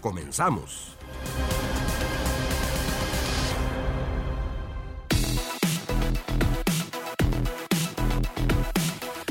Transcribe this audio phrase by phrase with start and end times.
[0.00, 0.96] Comenzamos.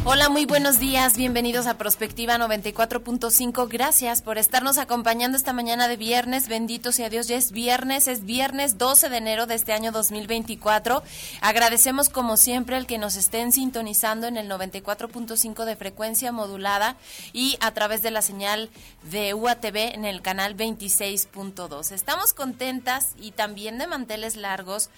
[0.05, 1.17] Hola, muy buenos días.
[1.17, 3.67] Bienvenidos a Prospectiva 94.5.
[3.69, 6.47] Gracias por estarnos acompañando esta mañana de viernes.
[6.47, 7.27] Bendito sea Dios.
[7.27, 11.03] Ya es viernes, es viernes 12 de enero de este año 2024.
[11.41, 16.95] Agradecemos como siempre el que nos estén sintonizando en el 94.5 de frecuencia modulada
[17.33, 18.69] y a través de la señal
[19.11, 21.91] de UATV en el canal 26.2.
[21.91, 24.89] Estamos contentas y también de manteles largos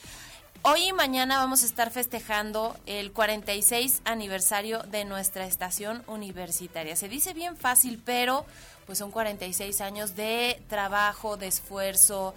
[0.63, 6.95] Hoy y mañana vamos a estar festejando el 46 aniversario de nuestra estación universitaria.
[6.95, 8.45] Se dice bien fácil, pero
[8.85, 12.35] pues son 46 años de trabajo, de esfuerzo,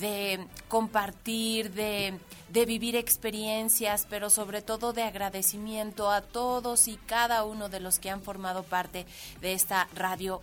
[0.00, 7.44] de compartir, de de vivir experiencias, pero sobre todo de agradecimiento a todos y cada
[7.44, 9.06] uno de los que han formado parte
[9.40, 10.42] de esta radio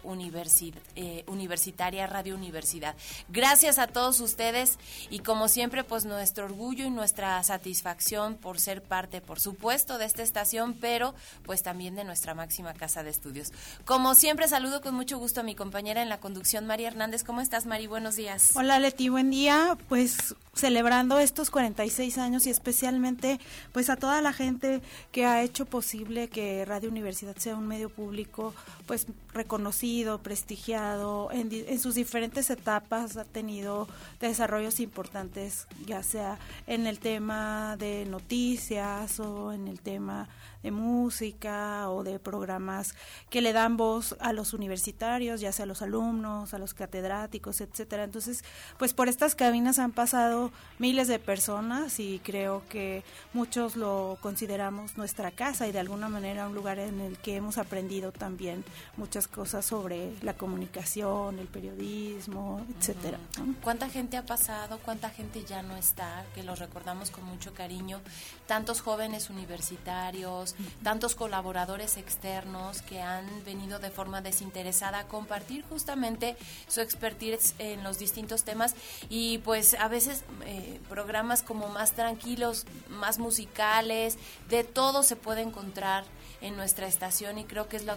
[0.95, 2.95] eh, universitaria, Radio Universidad.
[3.29, 4.77] Gracias a todos ustedes
[5.09, 10.05] y como siempre, pues nuestro orgullo y nuestra satisfacción por ser parte, por supuesto, de
[10.05, 13.51] esta estación, pero pues también de nuestra máxima casa de estudios.
[13.85, 17.23] Como siempre, saludo con mucho gusto a mi compañera en la conducción, María Hernández.
[17.23, 17.88] ¿Cómo estás, Mari?
[17.88, 18.51] Buenos días.
[18.55, 19.77] Hola, Leti, buen día.
[19.89, 21.49] Pues celebrando estos
[21.94, 23.39] 46 años y especialmente
[23.72, 27.89] pues a toda la gente que ha hecho posible que Radio Universidad sea un medio
[27.89, 28.53] público
[28.88, 33.88] pues reconocido, prestigiado en sus diferentes etapas ha tenido
[34.19, 40.28] desarrollos importantes ya sea en el tema de noticias o en el tema
[40.63, 42.96] de música o de programas
[43.29, 47.62] que le dan voz a los universitarios, ya sea a los alumnos, a los catedráticos,
[47.62, 48.06] etcétera.
[48.06, 48.44] Entonces,
[48.79, 54.97] pues por estas cabinas han pasado miles de personas y creo que muchos lo consideramos
[54.97, 58.63] nuestra casa y de alguna manera un lugar en el que hemos aprendido también
[58.95, 63.19] muchas cosas sobre la comunicación, el periodismo, etcétera.
[63.61, 64.79] ¿Cuánta gente ha pasado?
[64.85, 66.25] ¿Cuánta gente ya no está?
[66.33, 67.99] Que los recordamos con mucho cariño.
[68.47, 76.35] Tantos jóvenes universitarios, tantos colaboradores externos que han venido de forma desinteresada a compartir justamente
[76.67, 78.75] su expertise en los distintos temas.
[79.09, 84.17] Y pues a veces eh, programas como más tranquilos, más musicales,
[84.49, 86.03] de todo se puede encontrar
[86.41, 87.95] en nuestra estación y creo que es lo,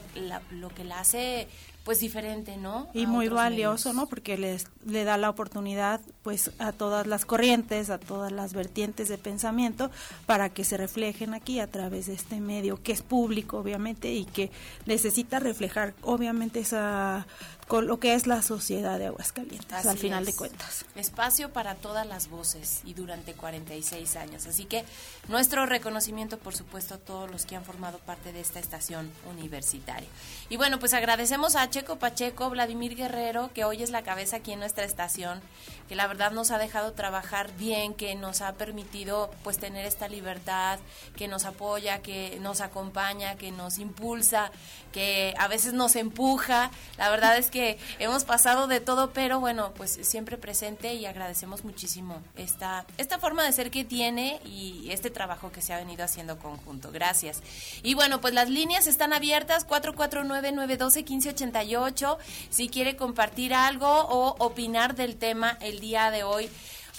[0.51, 1.49] lo que la hace
[1.87, 2.89] pues diferente, ¿no?
[2.95, 4.09] Y muy valioso, ¿no?
[4.09, 9.09] Porque les le da la oportunidad pues a todas las corrientes, a todas las vertientes
[9.09, 9.93] de pensamiento
[10.27, 14.25] para que se reflejen aquí a través de este medio que es público obviamente y
[14.25, 14.51] que
[14.85, 17.29] necesita reflejar obviamente esa
[17.67, 20.85] con lo que es la sociedad de Aguascalientes, al final de cuentas.
[20.95, 24.47] Espacio para todas las voces y durante 46 años.
[24.47, 24.85] Así que
[25.29, 30.09] nuestro reconocimiento, por supuesto, a todos los que han formado parte de esta estación universitaria.
[30.49, 34.53] Y bueno, pues agradecemos a Checo Pacheco, Vladimir Guerrero, que hoy es la cabeza aquí
[34.53, 35.41] en nuestra estación,
[35.89, 40.09] que la verdad nos ha dejado trabajar bien, que nos ha permitido pues tener esta
[40.09, 40.79] libertad,
[41.17, 44.53] que nos apoya, que nos acompaña, que nos impulsa,
[44.97, 46.71] que a veces nos empuja.
[46.97, 51.65] La verdad es que hemos pasado de todo, pero bueno, pues siempre presente y agradecemos
[51.65, 56.03] muchísimo esta, esta forma de ser que tiene y este trabajo que se ha venido
[56.03, 56.93] haciendo conjunto.
[56.93, 57.43] Gracias.
[57.83, 62.17] Y bueno, pues las líneas están abiertas, 449-912-1588,
[62.49, 66.49] si quiere compartir algo o opinar del tema el día de hoy.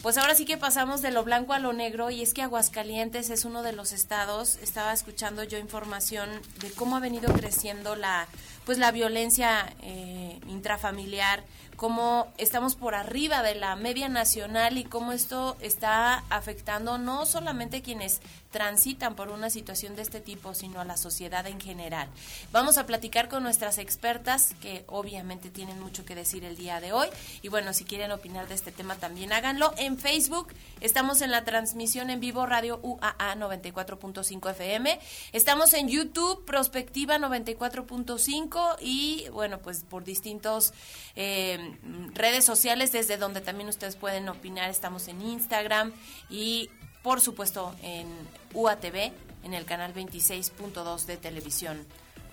[0.01, 3.31] Pues ahora sí que pasamos de lo blanco a lo negro y es que Aguascalientes
[3.31, 8.27] es uno de los estados, estaba escuchando yo información de cómo ha venido creciendo la
[8.63, 11.41] pues la violencia eh, intrafamiliar,
[11.77, 17.81] cómo estamos por arriba de la media nacional y cómo esto está afectando no solamente
[17.81, 18.19] quienes
[18.51, 22.09] transitan por una situación de este tipo, sino a la sociedad en general.
[22.51, 26.93] Vamos a platicar con nuestras expertas que obviamente tienen mucho que decir el día de
[26.93, 27.07] hoy
[27.41, 30.53] y bueno, si quieren opinar de este tema también háganlo en Facebook.
[30.81, 34.99] Estamos en la transmisión en vivo Radio UAA 94.5 FM.
[35.33, 40.73] Estamos en YouTube Prospectiva 94.5 y bueno, pues por distintos
[41.15, 41.77] eh,
[42.13, 44.69] redes sociales desde donde también ustedes pueden opinar.
[44.69, 45.93] Estamos en Instagram
[46.29, 46.69] y
[47.07, 48.05] por supuesto en
[48.53, 49.13] UATV,
[49.45, 51.85] en el canal 26.2 de televisión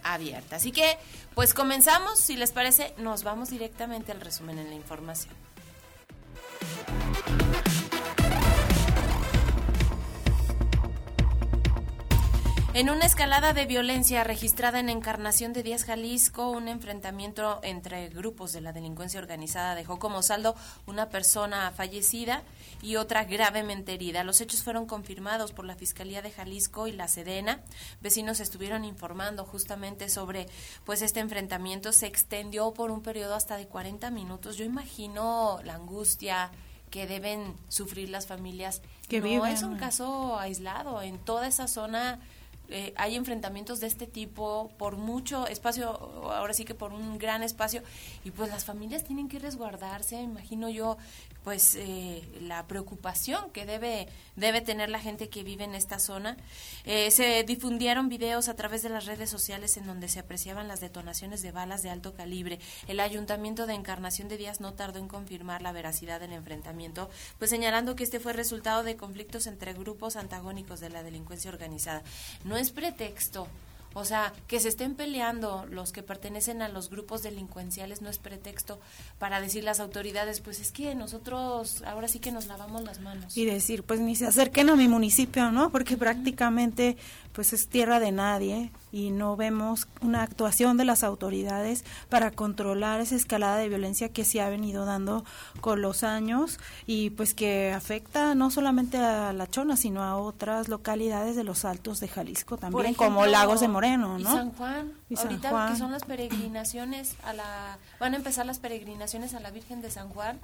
[0.03, 0.57] abierta.
[0.57, 0.99] Así que,
[1.37, 5.33] pues comenzamos, si les parece, nos vamos directamente al resumen en la información.
[12.75, 18.53] En una escalada de violencia registrada en Encarnación de Díaz, Jalisco, un enfrentamiento entre grupos
[18.53, 22.43] de la delincuencia organizada dejó como saldo una persona fallecida
[22.83, 24.25] y otra gravemente herida.
[24.25, 27.63] Los hechos fueron confirmados por la Fiscalía de Jalisco y la Sedena.
[28.01, 30.49] Vecinos estuvieron informando justamente sobre
[30.85, 34.57] pues este enfrentamiento se extendió por un periodo hasta de 40 minutos.
[34.57, 36.51] Yo imagino la angustia
[36.91, 38.83] que deben sufrir las familias.
[39.09, 42.19] Que no es un caso aislado en toda esa zona
[42.75, 45.91] eh, hay enfrentamientos de este tipo por mucho espacio,
[46.33, 47.83] ahora sí que por un gran espacio,
[48.25, 50.97] y pues las familias tienen que resguardarse, imagino yo,
[51.45, 56.37] pues eh, la preocupación que debe debe tener la gente que vive en esta zona.
[56.85, 60.81] Eh, se difundieron videos a través de las redes sociales en donde se apreciaban las
[60.81, 62.59] detonaciones de balas de alto calibre.
[62.89, 67.51] El ayuntamiento de Encarnación de Díaz no tardó en confirmar la veracidad del enfrentamiento, pues
[67.51, 72.03] señalando que este fue resultado de conflictos entre grupos antagónicos de la delincuencia organizada.
[72.45, 73.49] No pretexto
[73.95, 78.19] o sea, que se estén peleando los que pertenecen a los grupos delincuenciales no es
[78.19, 78.79] pretexto
[79.19, 83.37] para decir las autoridades, pues es que nosotros ahora sí que nos lavamos las manos.
[83.37, 85.71] Y decir, pues ni se acerquen a mi municipio, ¿no?
[85.71, 86.97] Porque prácticamente
[87.35, 93.01] pues es tierra de nadie y no vemos una actuación de las autoridades para controlar
[93.01, 95.25] esa escalada de violencia que se ha venido dando
[95.61, 100.69] con los años y pues que afecta no solamente a La Chona, sino a otras
[100.69, 104.19] localidades de los Altos de Jalisco también, como Lagos de Moreno, ¿no?
[104.19, 109.35] Y San Juan, ahorita que son las peregrinaciones a la van a empezar las peregrinaciones
[109.35, 110.41] a la Virgen de San Juan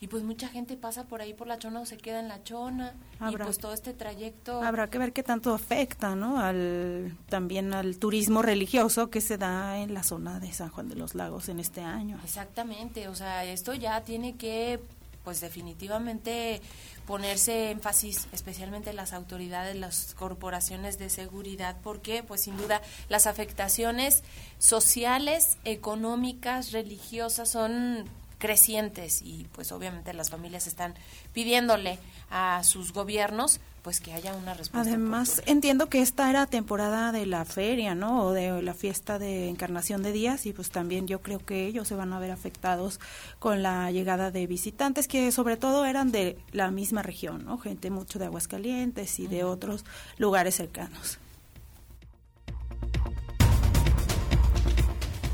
[0.00, 2.42] y pues mucha gente pasa por ahí por la chona o se queda en la
[2.42, 2.94] chona
[3.30, 7.98] y pues todo este trayecto habrá que ver qué tanto afecta no al también al
[7.98, 11.60] turismo religioso que se da en la zona de San Juan de los Lagos en
[11.60, 12.18] este año.
[12.24, 14.80] Exactamente o sea esto ya tiene que
[15.24, 16.60] pues definitivamente
[17.06, 24.22] ponerse énfasis, especialmente las autoridades, las corporaciones de seguridad, porque pues sin duda las afectaciones
[24.58, 28.04] sociales, económicas, religiosas son
[28.38, 30.94] crecientes y pues obviamente las familias están
[31.32, 31.98] pidiéndole
[32.30, 34.90] a sus gobiernos pues que haya una respuesta.
[34.90, 38.24] Además, entiendo que esta era temporada de la feria, ¿no?
[38.24, 41.86] O de la fiesta de Encarnación de Días y pues también yo creo que ellos
[41.86, 42.98] se van a ver afectados
[43.38, 47.58] con la llegada de visitantes que sobre todo eran de la misma región, ¿no?
[47.58, 49.84] Gente mucho de Aguascalientes y de otros
[50.16, 51.18] lugares cercanos.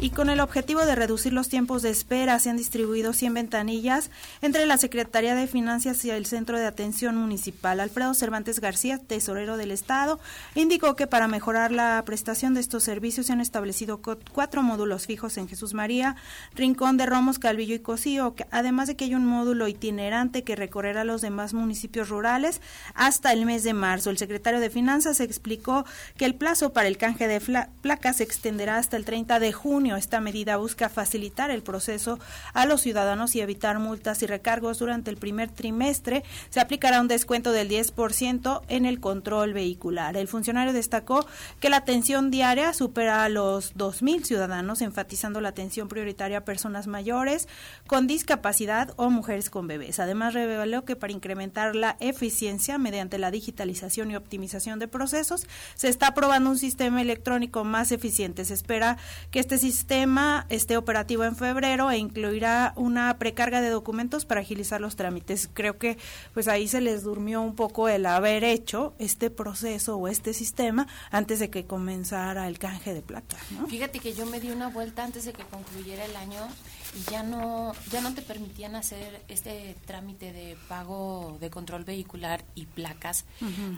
[0.03, 4.11] Y con el objetivo de reducir los tiempos de espera se han distribuido 100 ventanillas
[4.41, 7.81] entre la Secretaría de Finanzas y el Centro de Atención Municipal.
[7.81, 10.19] Alfredo Cervantes García, tesorero del Estado,
[10.55, 14.01] indicó que para mejorar la prestación de estos servicios se han establecido
[14.33, 16.17] cuatro módulos fijos en Jesús María,
[16.55, 21.05] Rincón de Romos, Calvillo y Cocío, además de que hay un módulo itinerante que recorrerá
[21.05, 22.63] los demás municipios rurales
[22.95, 24.09] hasta el mes de marzo.
[24.09, 25.85] El secretario de Finanzas explicó
[26.17, 29.90] que el plazo para el canje de placas se extenderá hasta el 30 de junio
[29.97, 32.19] esta medida busca facilitar el proceso
[32.53, 36.25] a los ciudadanos y evitar multas y recargos durante el primer trimestre.
[36.51, 40.17] Se aplicará un descuento del 10% en el control vehicular.
[40.17, 41.27] El funcionario destacó
[41.61, 46.87] que la atención diaria supera a los 2.000 ciudadanos, enfatizando la atención prioritaria a personas
[46.87, 47.49] mayores
[47.87, 49.99] con discapacidad o mujeres con bebés.
[49.99, 55.89] Además, reveló que para incrementar la eficiencia mediante la digitalización y optimización de procesos, se
[55.89, 58.45] está aprobando un sistema electrónico más eficiente.
[58.45, 58.97] Se espera
[59.31, 64.43] que este sistema sistema esté operativo en febrero e incluirá una precarga de documentos para
[64.43, 65.49] agilizar los trámites.
[65.55, 65.97] Creo que
[66.35, 70.87] pues ahí se les durmió un poco el haber hecho este proceso o este sistema
[71.11, 73.41] antes de que comenzara el canje de placas.
[73.71, 76.47] Fíjate que yo me di una vuelta antes de que concluyera el año
[76.95, 82.45] y ya no ya no te permitían hacer este trámite de pago de control vehicular
[82.55, 83.25] y placas.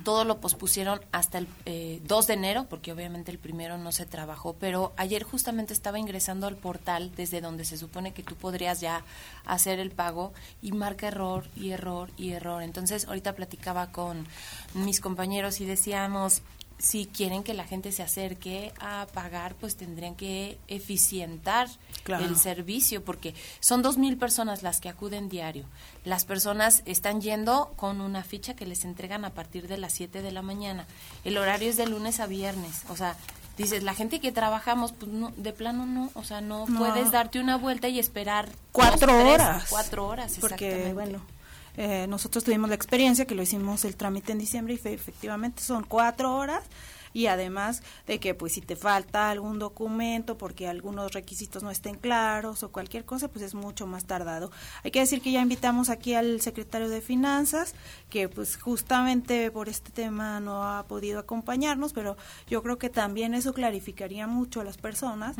[0.04, 4.06] Todo lo pospusieron hasta el 2 eh, de enero, porque obviamente el primero no se
[4.06, 8.80] trabajó, pero ayer justamente estaba ingresando al portal desde donde se supone que tú podrías
[8.80, 9.04] ya
[9.44, 12.62] hacer el pago y marca error y error y error.
[12.62, 14.26] Entonces, ahorita platicaba con
[14.74, 16.42] mis compañeros y decíamos,
[16.82, 21.68] si quieren que la gente se acerque a pagar, pues tendrían que eficientar
[22.08, 25.64] el servicio, porque son dos mil personas las que acuden diario.
[26.04, 30.22] Las personas están yendo con una ficha que les entregan a partir de las 7
[30.22, 30.86] de la mañana.
[31.22, 32.82] El horario es de lunes a viernes.
[32.88, 33.16] O sea,
[33.56, 36.10] dices, la gente que trabajamos, pues no, de plano no.
[36.14, 39.66] O sea, no, puedes darte una vuelta y esperar cuatro horas.
[39.70, 41.22] Cuatro horas, porque, bueno.
[41.76, 45.84] Eh, nosotros tuvimos la experiencia que lo hicimos el trámite en diciembre y efectivamente son
[45.84, 46.62] cuatro horas
[47.12, 51.96] y además de que pues si te falta algún documento porque algunos requisitos no estén
[51.96, 54.50] claros o cualquier cosa, pues es mucho más tardado.
[54.84, 57.74] Hay que decir que ya invitamos aquí al secretario de Finanzas,
[58.10, 62.16] que pues justamente por este tema no ha podido acompañarnos, pero
[62.48, 65.36] yo creo que también eso clarificaría mucho a las personas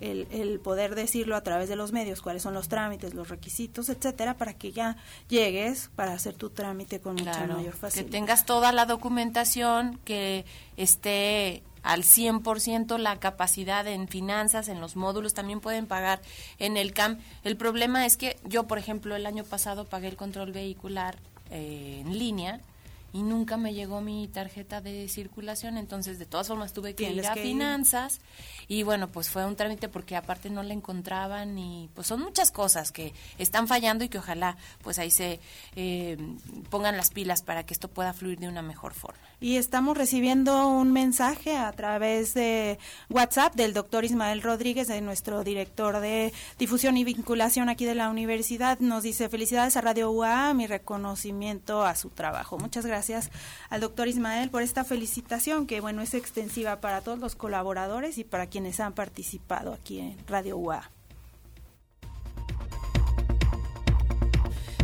[0.00, 3.88] el, el poder decirlo a través de los medios, cuáles son los trámites, los requisitos,
[3.88, 4.96] etcétera, para que ya
[5.28, 8.06] llegues para hacer tu trámite con mucha mayor facilidad.
[8.06, 10.44] Que tengas toda la documentación, que
[10.78, 16.20] esté al 100% la capacidad en finanzas, en los módulos, también pueden pagar
[16.58, 17.18] en el CAM.
[17.44, 21.18] El problema es que yo, por ejemplo, el año pasado pagué el control vehicular
[21.50, 22.60] eh, en línea
[23.12, 27.26] y nunca me llegó mi tarjeta de circulación, entonces de todas formas tuve que ir
[27.26, 28.20] a finanzas
[28.68, 32.50] y bueno, pues fue un trámite porque aparte no la encontraban y pues son muchas
[32.50, 35.40] cosas que están fallando y que ojalá pues ahí se
[35.74, 36.18] eh,
[36.68, 39.22] pongan las pilas para que esto pueda fluir de una mejor forma.
[39.40, 42.76] Y estamos recibiendo un mensaje a través de
[43.08, 48.10] WhatsApp del doctor Ismael Rodríguez, de nuestro director de difusión y vinculación aquí de la
[48.10, 48.80] universidad.
[48.80, 52.58] Nos dice felicidades a Radio UA, mi reconocimiento a su trabajo.
[52.58, 53.30] Muchas gracias
[53.70, 58.24] al doctor Ismael por esta felicitación que bueno es extensiva para todos los colaboradores y
[58.24, 60.97] para quienes han participado aquí en Radio UA.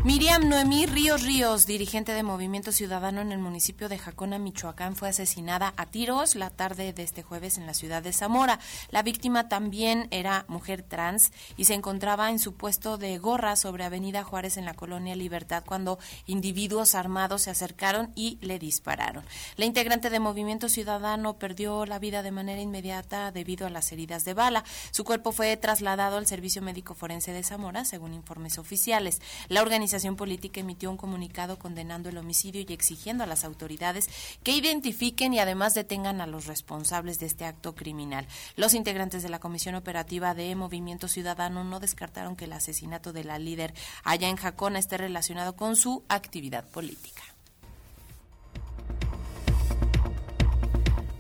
[0.05, 5.09] Miriam Noemí Ríos Ríos, dirigente de Movimiento Ciudadano en el municipio de Jacona, Michoacán, fue
[5.09, 8.61] asesinada a tiros la tarde de este jueves en la ciudad de Zamora.
[8.91, 13.83] La víctima también era mujer trans y se encontraba en su puesto de gorra sobre
[13.83, 19.25] Avenida Juárez en la colonia Libertad cuando individuos armados se acercaron y le dispararon.
[19.57, 24.27] La integrante de Movimiento Ciudadano perdió la vida de manera inmediata debido a las heridas
[24.27, 24.65] de bala.
[24.91, 29.23] Su cuerpo fue trasladado al Servicio Médico Forense de Zamora, según informes oficiales.
[29.49, 34.09] La organización política emitió un comunicado condenando el homicidio y exigiendo a las autoridades
[34.43, 38.27] que identifiquen y además detengan a los responsables de este acto criminal.
[38.57, 43.25] Los integrantes de la Comisión Operativa de Movimiento Ciudadano no descartaron que el asesinato de
[43.25, 43.73] la líder
[44.03, 47.23] allá en Jacona esté relacionado con su actividad política.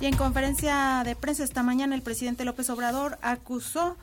[0.00, 3.96] Y en conferencia de prensa esta mañana el presidente López Obrador acusó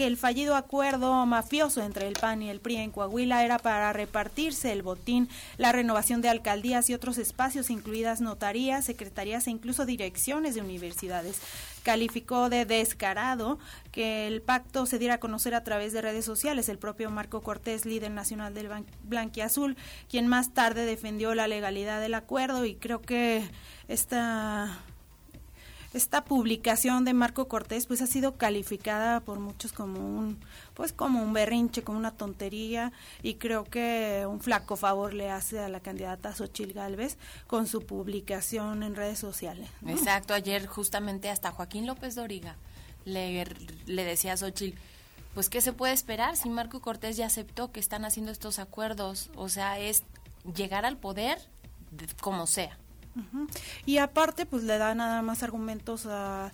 [0.00, 3.92] que el fallido acuerdo mafioso entre el PAN y el PRI en Coahuila era para
[3.92, 5.28] repartirse el botín,
[5.58, 11.42] la renovación de alcaldías y otros espacios, incluidas notarías, secretarías e incluso direcciones de universidades.
[11.82, 13.58] Calificó de descarado
[13.92, 16.70] que el pacto se diera a conocer a través de redes sociales.
[16.70, 18.70] El propio Marco Cortés, líder nacional del
[19.02, 19.76] Blanquiazul,
[20.08, 23.42] quien más tarde defendió la legalidad del acuerdo y creo que
[23.86, 24.82] esta
[25.92, 30.38] esta publicación de Marco Cortés pues ha sido calificada por muchos como un
[30.74, 32.92] pues como un berrinche, como una tontería
[33.22, 37.82] y creo que un flaco favor le hace a la candidata Xochil Gálvez con su
[37.82, 39.68] publicación en redes sociales.
[39.86, 42.56] Exacto, ayer justamente hasta Joaquín López Doriga
[43.04, 43.44] le,
[43.86, 44.78] le decía a Xochil
[45.34, 49.30] pues qué se puede esperar si Marco Cortés ya aceptó que están haciendo estos acuerdos,
[49.36, 50.02] o sea, es
[50.56, 51.38] llegar al poder
[52.20, 52.76] como sea.
[53.86, 56.50] Y aparte, pues le da nada más argumentos a,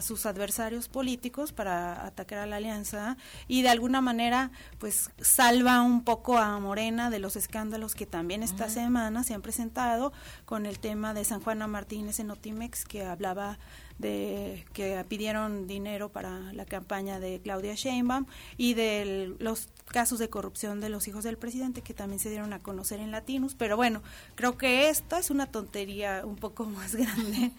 [0.00, 3.16] sus adversarios políticos para atacar a la alianza
[3.48, 8.42] y de alguna manera, pues salva un poco a Morena de los escándalos que también
[8.42, 10.12] esta semana se han presentado
[10.44, 13.58] con el tema de San Juana Martínez en Otimex, que hablaba
[13.98, 20.30] de que pidieron dinero para la campaña de Claudia Sheinbaum y de los casos de
[20.30, 23.76] corrupción de los hijos del presidente que también se dieron a conocer en Latinos, pero
[23.76, 24.02] bueno,
[24.34, 27.52] creo que esta es una tontería un poco más grande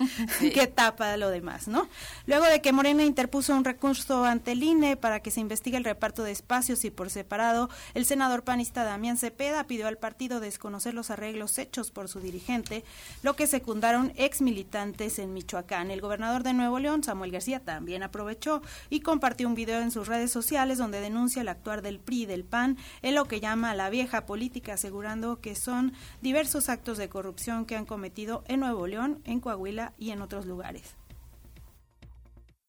[0.54, 1.88] que tapa lo demás, ¿no?
[2.26, 5.84] Luego de que Morena interpuso un recurso ante el INE para que se investigue el
[5.84, 10.94] reparto de espacios y por separado, el senador panista Damián Cepeda pidió al partido desconocer
[10.94, 12.84] los arreglos hechos por su dirigente,
[13.22, 15.92] lo que secundaron ex militantes en Michoacán.
[15.92, 20.08] El gobernador de Nuevo León, Samuel García, también aprovechó y compartió un video en sus
[20.08, 23.90] redes sociales donde denuncia el actuar del PRI del PAN en lo que llama la
[23.90, 29.22] vieja política, asegurando que son diversos actos de corrupción que han cometido en Nuevo León,
[29.26, 30.96] en Coahuila y en otros lugares.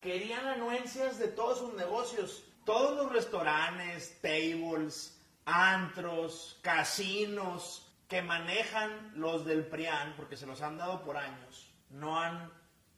[0.01, 9.45] Querían anuencias de todos sus negocios, todos los restaurantes, tables, antros, casinos que manejan los
[9.45, 12.53] del PRIAN, porque se los han dado por años, no han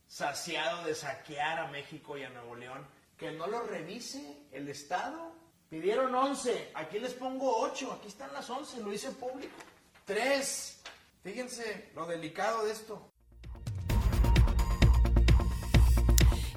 [0.07, 2.87] saciado de saquear a México y a Nuevo León,
[3.17, 5.37] que no lo revise el Estado
[5.69, 9.57] Pidieron 11, aquí les pongo 8, aquí están las 11, lo hice público.
[10.05, 10.81] 3,
[11.25, 13.11] fíjense lo delicado de esto.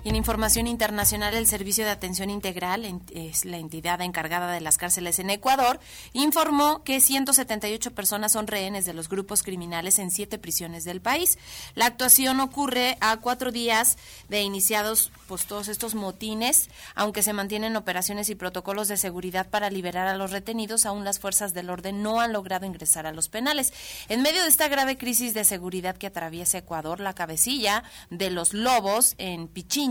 [0.05, 5.19] En información internacional, el Servicio de Atención Integral, es la entidad encargada de las cárceles
[5.19, 5.79] en Ecuador,
[6.13, 11.37] informó que 178 personas son rehenes de los grupos criminales en siete prisiones del país.
[11.75, 13.97] La actuación ocurre a cuatro días
[14.29, 19.69] de iniciados pues, todos estos motines, aunque se mantienen operaciones y protocolos de seguridad para
[19.69, 23.27] liberar a los retenidos, aún las fuerzas del orden no han logrado ingresar a los
[23.27, 23.73] penales.
[24.07, 28.53] En medio de esta grave crisis de seguridad que atraviesa Ecuador, la cabecilla de los
[28.53, 29.88] lobos en Pichín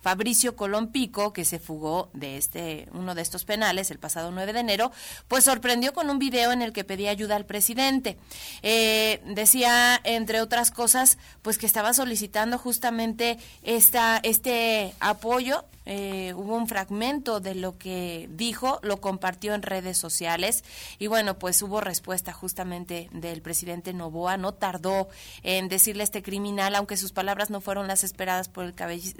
[0.00, 4.52] Fabricio Colón Pico, que se fugó de este uno de estos penales el pasado 9
[4.52, 4.92] de enero,
[5.28, 8.16] pues sorprendió con un video en el que pedía ayuda al presidente.
[8.62, 16.56] Eh, decía, entre otras cosas, pues que estaba solicitando justamente esta, este apoyo eh, hubo
[16.56, 20.64] un fragmento de lo que dijo, lo compartió en redes sociales
[20.98, 25.08] y bueno, pues hubo respuesta justamente del presidente Novoa, no tardó
[25.42, 28.74] en decirle a este criminal, aunque sus palabras no fueron las esperadas por el,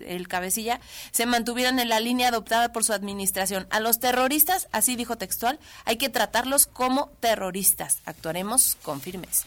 [0.07, 3.66] el cabecilla, se mantuvieron en la línea adoptada por su administración.
[3.71, 8.00] A los terroristas, así dijo textual, hay que tratarlos como terroristas.
[8.04, 9.47] Actuaremos con firmeza.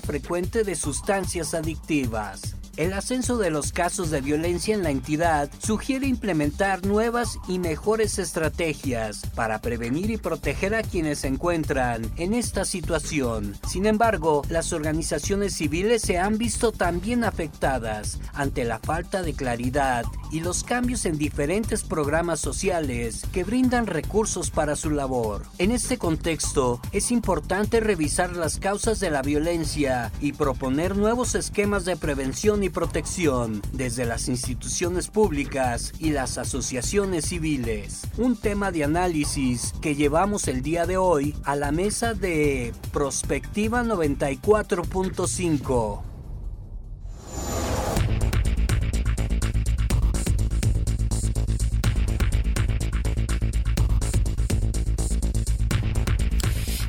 [0.64, 2.59] de sustancias adictivas.
[2.80, 8.18] El ascenso de los casos de violencia en la entidad sugiere implementar nuevas y mejores
[8.20, 13.58] estrategias para prevenir y proteger a quienes se encuentran en esta situación.
[13.68, 20.06] Sin embargo, las organizaciones civiles se han visto también afectadas ante la falta de claridad
[20.32, 25.44] y los cambios en diferentes programas sociales que brindan recursos para su labor.
[25.58, 31.84] En este contexto, es importante revisar las causas de la violencia y proponer nuevos esquemas
[31.84, 38.02] de prevención y protección desde las instituciones públicas y las asociaciones civiles.
[38.18, 43.84] Un tema de análisis que llevamos el día de hoy a la mesa de Prospectiva
[43.84, 46.19] 94.5.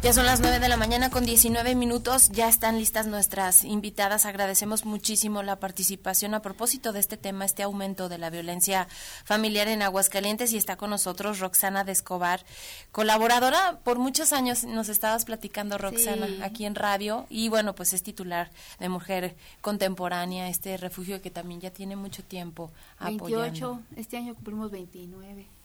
[0.03, 2.31] Ya son las 9 de la mañana con 19 minutos.
[2.31, 4.25] Ya están listas nuestras invitadas.
[4.25, 8.89] Agradecemos muchísimo la participación a propósito de este tema, este aumento de la violencia
[9.27, 10.55] familiar en Aguascalientes.
[10.55, 12.47] Y está con nosotros Roxana de Escobar,
[12.93, 14.65] colaboradora por muchos años.
[14.65, 17.27] Nos estabas platicando, Roxana, aquí en radio.
[17.29, 22.25] Y bueno, pues es titular de Mujer Contemporánea, este refugio que también ya tiene mucho
[22.25, 22.71] tiempo
[23.03, 25.60] 28, este año cumplimos 29.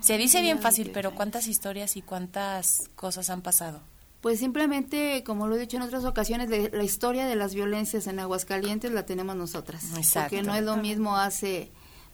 [0.00, 3.82] Se dice bien fácil, pero ¿cuántas historias y cuántas cosas han pasado?
[4.20, 8.20] Pues simplemente, como lo he dicho en otras ocasiones, la historia de las violencias en
[8.20, 9.96] Aguascalientes la tenemos nosotras.
[9.96, 10.36] Exacto.
[10.36, 11.70] Porque no es lo mismo hace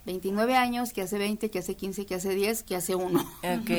[0.06, 3.20] 29 años, que hace 20, que hace 15, que hace 10, que hace 1.
[3.20, 3.70] Ok,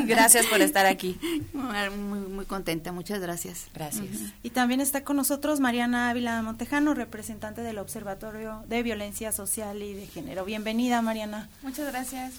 [0.06, 1.18] gracias por estar aquí.
[1.52, 3.66] Muy, muy contenta, muchas gracias.
[3.74, 4.06] Gracias.
[4.42, 9.92] Y también está con nosotros Mariana Ávila Montejano, representante del Observatorio de Violencia Social y
[9.92, 10.46] de Género.
[10.46, 11.48] Bienvenida, Mariana.
[11.62, 12.32] Muchas gracias.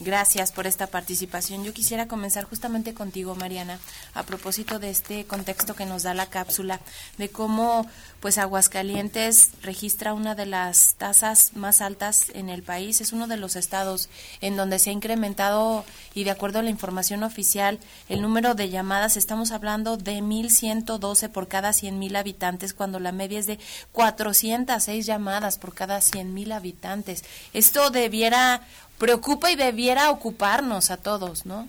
[0.00, 1.64] Gracias por esta participación.
[1.64, 3.78] Yo quisiera comenzar justamente contigo, Mariana,
[4.14, 6.80] a propósito de este contexto que nos da la cápsula,
[7.18, 7.86] de cómo
[8.24, 13.02] pues Aguascalientes registra una de las tasas más altas en el país.
[13.02, 14.08] Es uno de los estados
[14.40, 15.84] en donde se ha incrementado,
[16.14, 21.28] y de acuerdo a la información oficial, el número de llamadas, estamos hablando de 1.112
[21.28, 23.58] por cada 100.000 habitantes, cuando la media es de
[23.92, 27.24] 406 llamadas por cada 100.000 habitantes.
[27.52, 28.62] Esto debiera,
[28.96, 31.68] preocupa y debiera ocuparnos a todos, ¿no?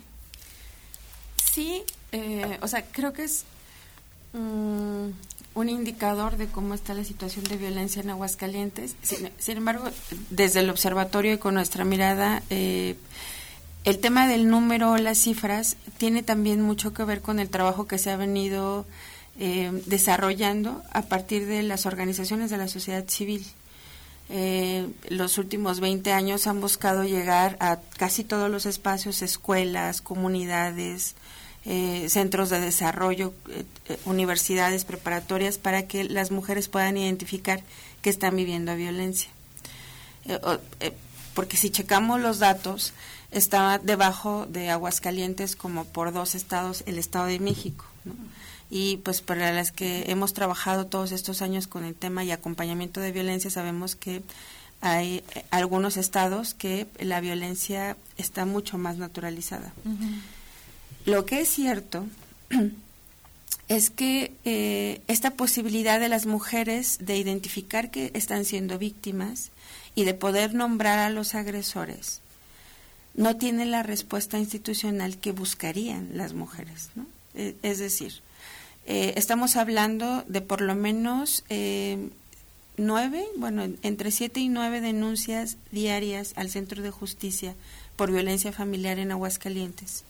[1.52, 3.44] Sí, eh, o sea, creo que es
[4.32, 5.10] mm,
[5.56, 8.96] un indicador de cómo está la situación de violencia en Aguascalientes.
[9.02, 9.86] Sin, embargo,
[10.30, 12.96] desde el observatorio y con nuestra mirada, eh,
[13.86, 17.98] el tema del número, las cifras, tiene también mucho que ver con el trabajo que
[17.98, 18.86] se ha venido
[19.40, 23.46] eh, desarrollando a partir de las organizaciones de la sociedad civil.
[24.30, 31.16] Eh, los últimos 20 años han buscado llegar a casi todos los espacios, escuelas, comunidades,
[31.66, 37.64] eh, centros de desarrollo, eh, eh, universidades preparatorias, para que las mujeres puedan identificar
[38.04, 39.30] que están viviendo violencia.
[41.34, 42.94] porque si checamos los datos,
[43.32, 47.86] está debajo de Aguascalientes como por dos estados, el Estado de México.
[48.70, 53.02] Y pues para las que hemos trabajado todos estos años con el tema y acompañamiento
[53.02, 54.24] de violencia, sabemos que
[54.82, 59.74] hay algunos estados que la violencia está mucho más naturalizada.
[61.06, 62.08] Lo que es cierto
[63.68, 69.52] es que eh, esta posibilidad de las mujeres de identificar que están siendo víctimas
[69.94, 72.22] y de poder nombrar a los agresores
[73.14, 76.90] no tiene la respuesta institucional que buscarían las mujeres.
[76.96, 77.06] ¿no?
[77.36, 78.22] E, es decir,
[78.88, 82.10] eh, estamos hablando de por lo menos eh,
[82.78, 87.54] nueve, bueno, entre siete y nueve denuncias diarias al Centro de Justicia
[87.96, 90.04] por violencia familiar en Aguascalientes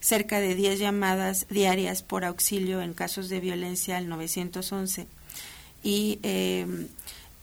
[0.00, 5.06] cerca de 10 llamadas diarias por auxilio en casos de violencia al 911
[5.82, 6.66] y eh,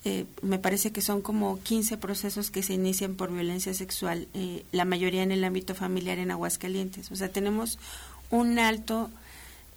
[0.06, 4.64] eh, me parece que son como 15 procesos que se inician por violencia sexual, eh,
[4.72, 7.12] la mayoría en el ámbito familiar en Aguascalientes.
[7.12, 7.80] O sea, tenemos
[8.30, 9.10] un alto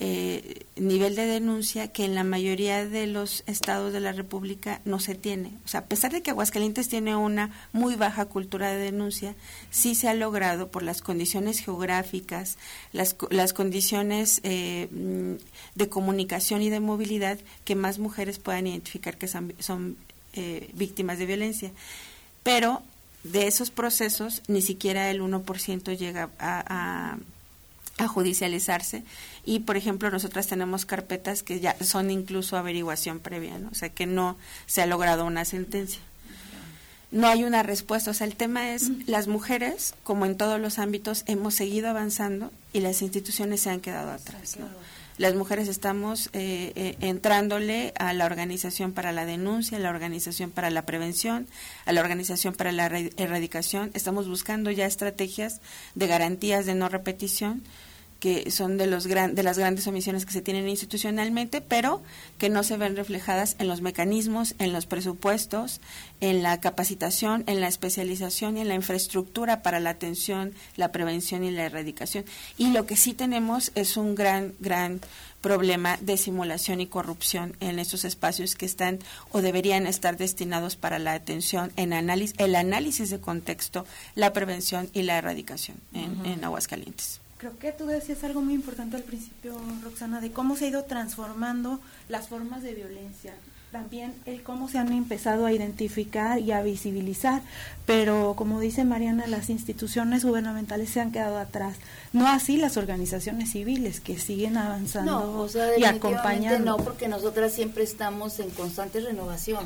[0.03, 4.99] eh, nivel de denuncia que en la mayoría de los estados de la República no
[4.99, 5.51] se tiene.
[5.67, 9.35] O sea, a pesar de que Aguascalientes tiene una muy baja cultura de denuncia,
[9.71, 12.57] sí se ha logrado por las condiciones geográficas,
[12.95, 15.35] las, las condiciones eh, mm,
[15.75, 19.99] de comunicación y de movilidad que más mujeres puedan identificar que son,
[20.33, 21.73] eh, víctimas de violencia.
[22.43, 22.83] Pero
[23.23, 27.19] de esos procesos ni siquiera el 1% llega a
[28.09, 29.05] judicializarse
[29.45, 33.69] y por ejemplo nosotras tenemos carpetas que ya son incluso averiguación previa, ¿no?
[33.71, 34.37] o sea que no
[34.67, 36.01] se ha logrado una sentencia.
[37.13, 40.79] No hay una respuesta, o sea, el tema es las mujeres, como en todos los
[40.79, 44.57] ámbitos, hemos seguido avanzando y las instituciones se han quedado atrás.
[45.19, 50.51] Las mujeres estamos eh, eh, entrándole a la organización para la denuncia, a la organización
[50.51, 51.47] para la prevención,
[51.85, 53.91] a la organización para la erradicación.
[53.93, 55.61] Estamos buscando ya estrategias
[55.95, 57.63] de garantías de no repetición
[58.21, 62.03] que son de, los gran, de las grandes omisiones que se tienen institucionalmente, pero
[62.39, 65.81] que no se ven reflejadas en los mecanismos, en los presupuestos,
[66.21, 71.43] en la capacitación, en la especialización y en la infraestructura para la atención, la prevención
[71.45, 72.27] y la erradicación.
[72.59, 75.01] Y lo que sí tenemos es un gran, gran
[75.41, 78.99] problema de simulación y corrupción en estos espacios que están
[79.33, 84.91] o deberían estar destinados para la atención, en análisis, el análisis de contexto, la prevención
[84.93, 87.21] y la erradicación en, en Aguascalientes.
[87.41, 90.85] Creo que tú decías algo muy importante al principio, Roxana, de cómo se ha ido
[90.85, 93.33] transformando las formas de violencia.
[93.73, 97.41] También el cómo se han empezado a identificar y a visibilizar,
[97.87, 101.77] pero como dice Mariana, las instituciones gubernamentales se han quedado atrás.
[102.13, 105.49] No así las organizaciones civiles que siguen avanzando
[105.79, 106.77] y acompañando.
[106.77, 109.65] No, porque nosotras siempre estamos en constante renovación.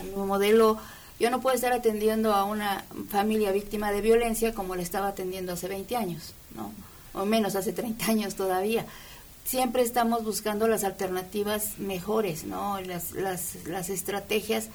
[0.00, 0.78] El modelo
[1.18, 5.54] yo no puedo estar atendiendo a una familia víctima de violencia como la estaba atendiendo
[5.54, 6.70] hace 20 años, ¿no?
[7.16, 8.86] O menos hace 30 años todavía.
[9.44, 12.80] Siempre estamos buscando las alternativas mejores, ¿no?
[12.80, 14.68] Las, las, las estrategias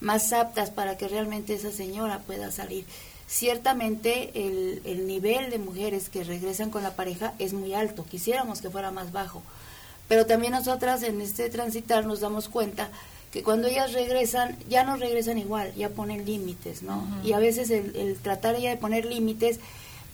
[0.00, 2.84] más aptas para que realmente esa señora pueda salir.
[3.26, 8.60] Ciertamente el, el nivel de mujeres que regresan con la pareja es muy alto, quisiéramos
[8.60, 9.42] que fuera más bajo,
[10.08, 12.90] Pero también nosotras en este transitar nos damos cuenta
[13.32, 17.04] que cuando ellas regresan, ya no regresan igual, ya ponen límites, ¿no?
[17.24, 19.58] Y a veces el, el tratar ya de poner límites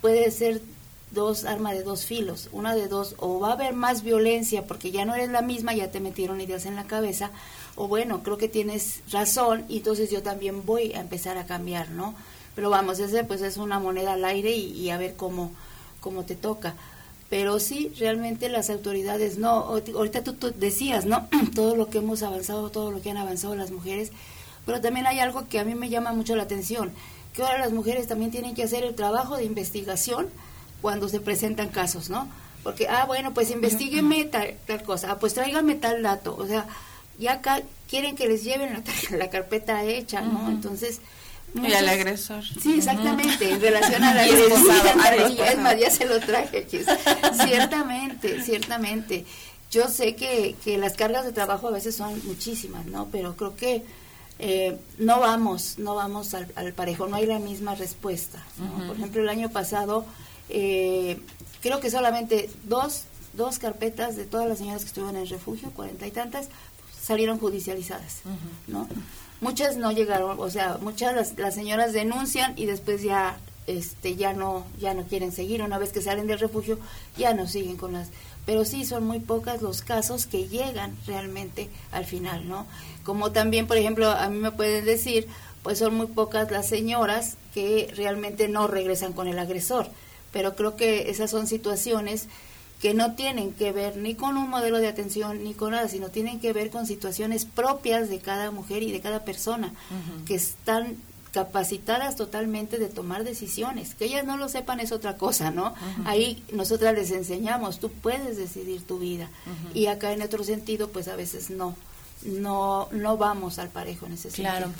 [0.00, 0.62] puede ser
[1.10, 4.90] dos armas de dos filos, una de dos, o va a haber más violencia porque
[4.90, 7.30] ya no eres la misma, ya te metieron ideas en la cabeza,
[7.76, 11.90] o bueno, creo que tienes razón y entonces yo también voy a empezar a cambiar,
[11.90, 12.14] ¿no?
[12.54, 15.52] Pero vamos, ese pues es una moneda al aire y, a ver cómo,
[16.00, 16.74] cómo te toca.
[17.28, 21.28] Pero sí, realmente las autoridades, no, ahorita tú, tú decías, ¿no?
[21.54, 24.10] todo lo que hemos avanzado, todo lo que han avanzado las mujeres,
[24.66, 26.92] pero también hay algo que a mí me llama mucho la atención,
[27.32, 30.28] que ahora las mujeres también tienen que hacer el trabajo de investigación
[30.80, 32.28] cuando se presentan casos, ¿no?
[32.62, 36.66] Porque, ah, bueno, pues investigueme tal, tal cosa, ah, pues tráigame tal dato, o sea,
[37.18, 40.48] ya acá quieren que les lleven la, carpeta hecha, ¿no?
[40.50, 41.00] Entonces...
[41.54, 42.44] y al agresor.
[42.44, 44.26] Sí, exactamente, en relación a la
[45.50, 46.86] Es más, ya se lo traje, chis.
[47.44, 49.24] Ciertamente, ciertamente.
[49.70, 53.08] Yo sé que, que las cargas de trabajo a veces son muchísimas, ¿no?
[53.10, 53.84] Pero creo que
[54.42, 58.42] eh, no vamos, no vamos al, parejo, no hay la misma respuesta.
[58.86, 60.06] Por ejemplo, el año pasado
[60.50, 61.20] eh,
[61.62, 65.70] creo que solamente dos, dos carpetas de todas las señoras que estuvieron en el refugio,
[65.70, 66.48] cuarenta y tantas,
[67.00, 68.20] salieron judicializadas,
[68.66, 68.88] ¿no?
[69.40, 74.32] Muchas no llegaron, o sea, muchas las, las señoras denuncian y después ya este ya
[74.32, 75.62] no ya no quieren seguir.
[75.62, 76.78] Una vez que salen del refugio
[77.16, 78.08] ya no siguen con las
[78.46, 82.66] pero sí son muy pocas los casos que llegan realmente al final no
[83.04, 85.28] como también por ejemplo a mí me pueden decir
[85.62, 89.88] pues son muy pocas las señoras que realmente no regresan con el agresor
[90.32, 92.28] pero creo que esas son situaciones
[92.80, 96.08] que no tienen que ver ni con un modelo de atención ni con nada, sino
[96.08, 99.72] tienen que ver con situaciones propias de cada mujer y de cada persona,
[100.24, 100.96] que están
[101.32, 103.94] capacitadas totalmente de tomar decisiones.
[103.94, 105.74] Que ellas no lo sepan es otra cosa, ¿no?
[106.06, 109.28] Ahí nosotras les enseñamos, tú puedes decidir tu vida.
[109.74, 111.76] Y acá en otro sentido, pues a veces no.
[112.22, 114.50] No, no vamos al parejo en ese sentido.
[114.50, 114.72] Claro.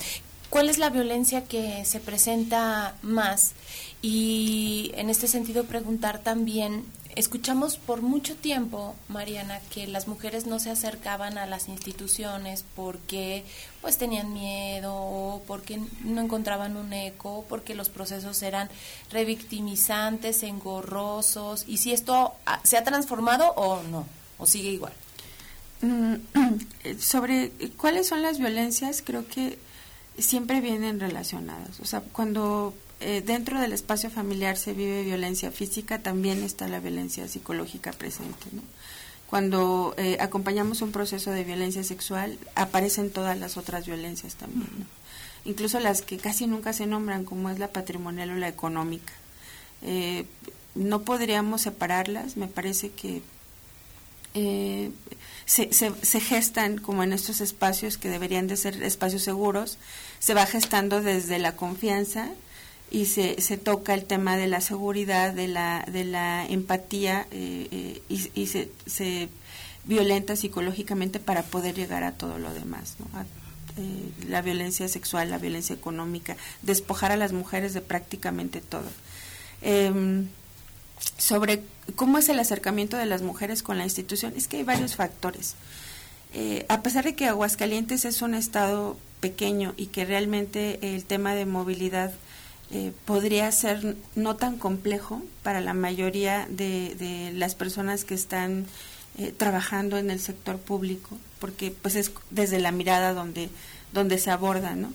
[0.51, 3.53] ¿Cuál es la violencia que se presenta más?
[4.01, 6.83] Y en este sentido preguntar también
[7.15, 13.45] escuchamos por mucho tiempo, Mariana, que las mujeres no se acercaban a las instituciones porque
[13.79, 18.69] pues tenían miedo, porque no encontraban un eco, porque los procesos eran
[19.09, 22.33] revictimizantes, engorrosos, y si esto
[22.63, 24.05] se ha transformado o no,
[24.37, 24.93] o sigue igual.
[25.79, 26.15] Mm,
[26.99, 29.57] sobre cuáles son las violencias, creo que
[30.17, 31.79] siempre vienen relacionadas.
[31.79, 36.79] O sea, cuando eh, dentro del espacio familiar se vive violencia física, también está la
[36.79, 38.45] violencia psicológica presente.
[38.51, 38.61] ¿no?
[39.27, 44.69] Cuando eh, acompañamos un proceso de violencia sexual, aparecen todas las otras violencias también.
[45.45, 49.13] Incluso las que casi nunca se nombran, como es la patrimonial o la económica.
[49.81, 50.25] Eh,
[50.75, 53.23] no podríamos separarlas, me parece que
[55.51, 59.77] se, se, gestan como en estos espacios que deberían de ser espacios seguros,
[60.19, 62.29] se va gestando desde la confianza,
[62.89, 67.67] y se, se toca el tema de la seguridad, de la, de la empatía eh,
[67.71, 68.01] eh,
[68.33, 69.29] y, se, se,
[69.83, 72.95] violenta psicológicamente para poder llegar a todo lo demás,
[73.77, 78.89] eh, la violencia sexual, la violencia económica, despojar a las mujeres de prácticamente todo.
[81.17, 81.63] Sobre
[81.95, 85.55] cómo es el acercamiento de las mujeres con la institución, es que hay varios factores.
[86.69, 91.45] a pesar de que Aguascalientes es un estado pequeño y que realmente el tema de
[91.45, 92.11] movilidad
[92.73, 98.65] eh, podría ser no tan complejo para la mayoría de, las personas que están
[99.17, 103.49] eh, trabajando en el sector público, porque pues es desde la mirada donde,
[103.91, 104.93] donde se aborda, ¿no?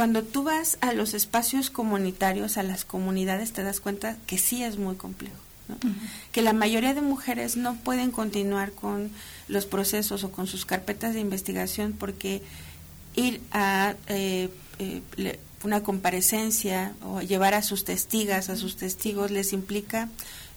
[0.00, 4.64] Cuando tú vas a los espacios comunitarios, a las comunidades, te das cuenta que sí
[4.64, 5.36] es muy complejo.
[6.32, 9.10] que la mayoría de mujeres no pueden continuar con
[9.46, 12.40] los procesos o con sus carpetas de investigación porque
[13.14, 14.48] ir a eh,
[15.64, 20.08] una comparecencia o llevar a sus testigas, a sus testigos, les implica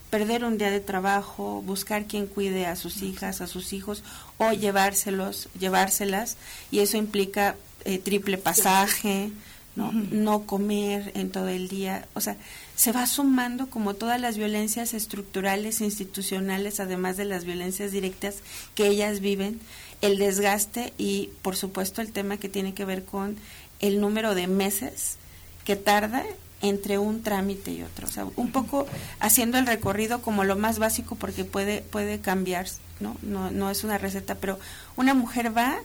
[0.09, 4.03] perder un día de trabajo, buscar quien cuide a sus hijas, a sus hijos,
[4.37, 6.37] o llevárselos, llevárselas,
[6.71, 9.31] y eso implica eh, triple pasaje,
[9.75, 9.91] ¿no?
[9.91, 12.37] no comer en todo el día, o sea,
[12.75, 18.37] se va sumando como todas las violencias estructurales, institucionales, además de las violencias directas
[18.75, 19.59] que ellas viven,
[20.01, 23.37] el desgaste y, por supuesto, el tema que tiene que ver con
[23.79, 25.17] el número de meses
[25.65, 26.23] que tarda
[26.61, 28.07] entre un trámite y otro.
[28.07, 28.87] O sea, un poco
[29.19, 32.67] haciendo el recorrido como lo más básico porque puede, puede cambiar,
[32.99, 33.17] ¿no?
[33.21, 33.51] ¿no?
[33.51, 34.59] No es una receta, pero
[34.95, 35.79] una mujer va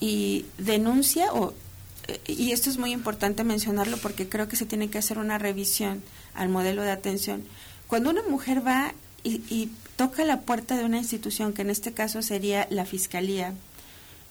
[0.00, 1.54] y denuncia o
[2.08, 5.38] eh, y esto es muy importante mencionarlo porque creo que se tiene que hacer una
[5.38, 6.02] revisión
[6.34, 7.44] al modelo de atención.
[7.86, 12.20] Cuando una mujer va y, toca la puerta de una institución que en este caso
[12.20, 13.54] sería la Fiscalía,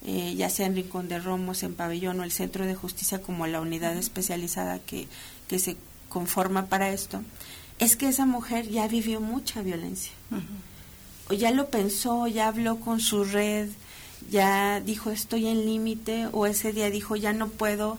[0.05, 3.47] eh, ya sea en Rincón de Romos, en Pabellón o el Centro de Justicia como
[3.47, 5.07] la unidad especializada que,
[5.47, 5.77] que se
[6.09, 7.23] conforma para esto,
[7.79, 10.11] es que esa mujer ya vivió mucha violencia.
[11.29, 13.69] O ya lo pensó, ya habló con su red,
[14.29, 17.97] ya dijo estoy en límite, o ese día dijo ya no puedo,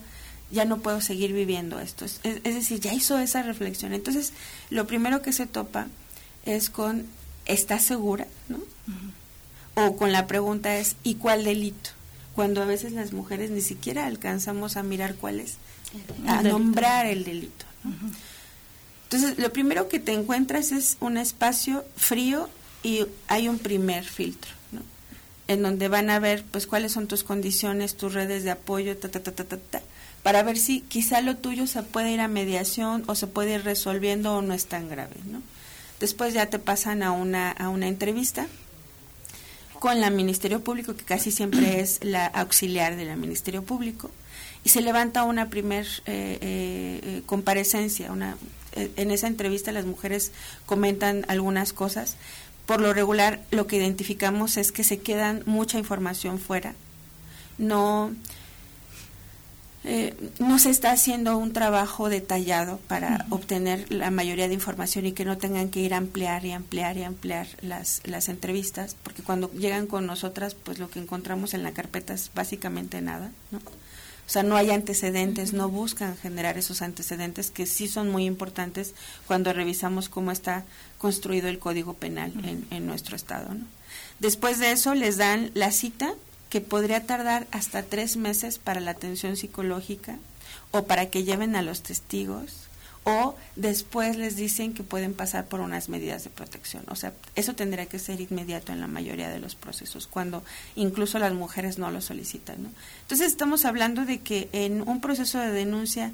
[0.50, 2.04] ya no puedo seguir viviendo esto.
[2.04, 3.92] Es, es, decir, ya hizo esa reflexión.
[3.92, 4.32] Entonces,
[4.70, 5.88] lo primero que se topa
[6.44, 7.06] es con
[7.46, 8.26] ¿estás segura?
[8.48, 8.58] ¿no?
[9.74, 11.90] O con la pregunta es ¿y cuál delito?
[12.34, 15.56] Cuando a veces las mujeres ni siquiera alcanzamos a mirar cuál es,
[16.26, 17.64] a nombrar el delito.
[19.04, 22.48] Entonces, lo primero que te encuentras es un espacio frío
[22.82, 24.50] y hay un primer filtro.
[25.46, 29.10] En donde van a ver, pues, cuáles son tus condiciones, tus redes de apoyo, ta,
[29.10, 29.82] ta, ta, ta, ta, ta,
[30.22, 33.64] para ver si quizá lo tuyo se puede ir a mediación o se puede ir
[33.64, 35.42] resolviendo o no es tan grave, ¿no?
[36.00, 38.46] Después ya te pasan a una, a una entrevista
[39.78, 44.10] con la Ministerio Público, que casi siempre es la auxiliar de la Ministerio Público,
[44.64, 48.10] y se levanta una primer eh, eh, comparecencia.
[48.10, 48.38] Una,
[48.72, 50.32] eh, en esa entrevista las mujeres
[50.64, 52.16] comentan algunas cosas.
[52.66, 56.74] Por lo regular, lo que identificamos es que se quedan mucha información fuera.
[57.58, 58.10] No,
[59.84, 65.12] eh, no se está haciendo un trabajo detallado para obtener la mayoría de información y
[65.12, 69.22] que no tengan que ir a ampliar y ampliar y ampliar las, las entrevistas, porque
[69.22, 73.60] cuando llegan con nosotras, pues lo que encontramos en la carpeta es básicamente nada, ¿no?
[74.26, 78.94] O sea, no hay antecedentes, no buscan generar esos antecedentes que sí son muy importantes
[79.26, 80.64] cuando revisamos cómo está
[80.98, 83.52] construido el Código Penal en, en nuestro Estado.
[83.54, 83.66] ¿no?
[84.18, 86.14] Después de eso les dan la cita
[86.48, 90.18] que podría tardar hasta tres meses para la atención psicológica
[90.70, 92.68] o para que lleven a los testigos
[93.04, 96.84] o después les dicen que pueden pasar por unas medidas de protección.
[96.88, 100.42] O sea, eso tendría que ser inmediato en la mayoría de los procesos, cuando
[100.74, 102.62] incluso las mujeres no lo solicitan.
[102.62, 102.70] ¿no?
[103.02, 106.12] Entonces estamos hablando de que en un proceso de denuncia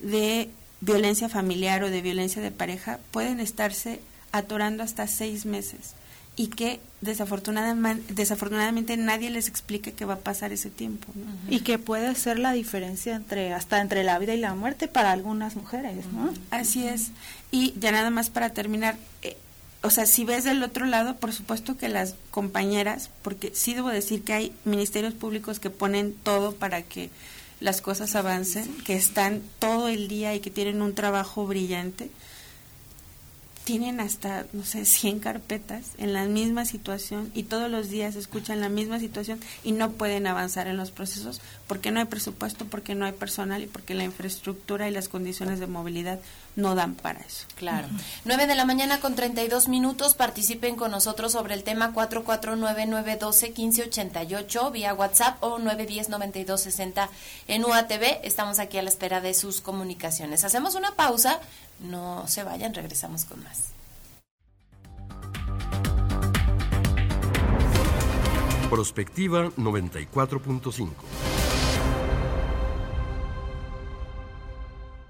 [0.00, 0.48] de
[0.80, 4.00] violencia familiar o de violencia de pareja pueden estarse
[4.32, 5.94] atorando hasta seis meses
[6.36, 11.12] y que desafortunadamente, desafortunadamente nadie les explique qué va a pasar ese tiempo.
[11.48, 15.12] Y que puede ser la diferencia entre hasta entre la vida y la muerte para
[15.12, 16.32] algunas mujeres, ¿no?
[16.50, 17.10] Así es.
[17.50, 19.36] Y ya nada más para terminar, eh,
[19.82, 23.88] o sea, si ves del otro lado, por supuesto que las compañeras, porque sí debo
[23.88, 27.10] decir que hay ministerios públicos que ponen todo para que
[27.60, 32.10] las cosas avancen, que están todo el día y que tienen un trabajo brillante
[33.64, 38.60] tienen hasta, no sé, 100 carpetas en la misma situación y todos los días escuchan
[38.60, 42.94] la misma situación y no pueden avanzar en los procesos porque no hay presupuesto, porque
[42.94, 46.20] no hay personal y porque la infraestructura y las condiciones de movilidad
[46.56, 47.46] no dan para eso.
[47.56, 47.86] Claro.
[48.24, 50.14] 9 de la mañana con 32 minutos.
[50.14, 57.08] Participen con nosotros sobre el tema 449-912-1588 vía WhatsApp o 910-9260
[57.46, 58.20] en UATV.
[58.24, 60.44] Estamos aquí a la espera de sus comunicaciones.
[60.44, 61.38] Hacemos una pausa.
[61.80, 63.72] No se vayan, regresamos con más.
[68.70, 70.90] Prospectiva 94.5.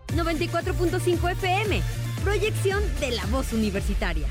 [0.09, 1.83] 94.5 FM.
[2.25, 4.29] Proyección de la voz universitaria.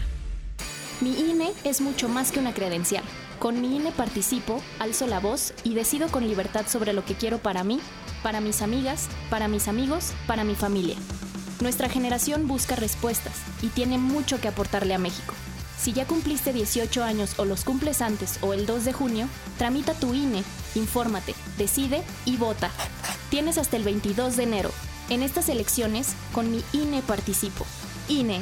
[1.02, 3.04] Mi INE es mucho más que una credencial.
[3.40, 7.38] Con mi INE participo, alzo la voz y decido con libertad sobre lo que quiero
[7.38, 7.80] para mí,
[8.22, 10.98] para mis amigas, para mis amigos, para mi familia.
[11.62, 15.34] Nuestra generación busca respuestas y tiene mucho que aportarle a México.
[15.78, 19.94] Si ya cumpliste 18 años o los cumples antes o el 2 de junio, tramita
[19.94, 20.44] tu INE,
[20.76, 22.72] infórmate, decide y vota.
[23.30, 24.72] Tienes hasta el 22 de enero.
[25.10, 27.66] En estas elecciones, con mi INE participo.
[28.08, 28.42] INE.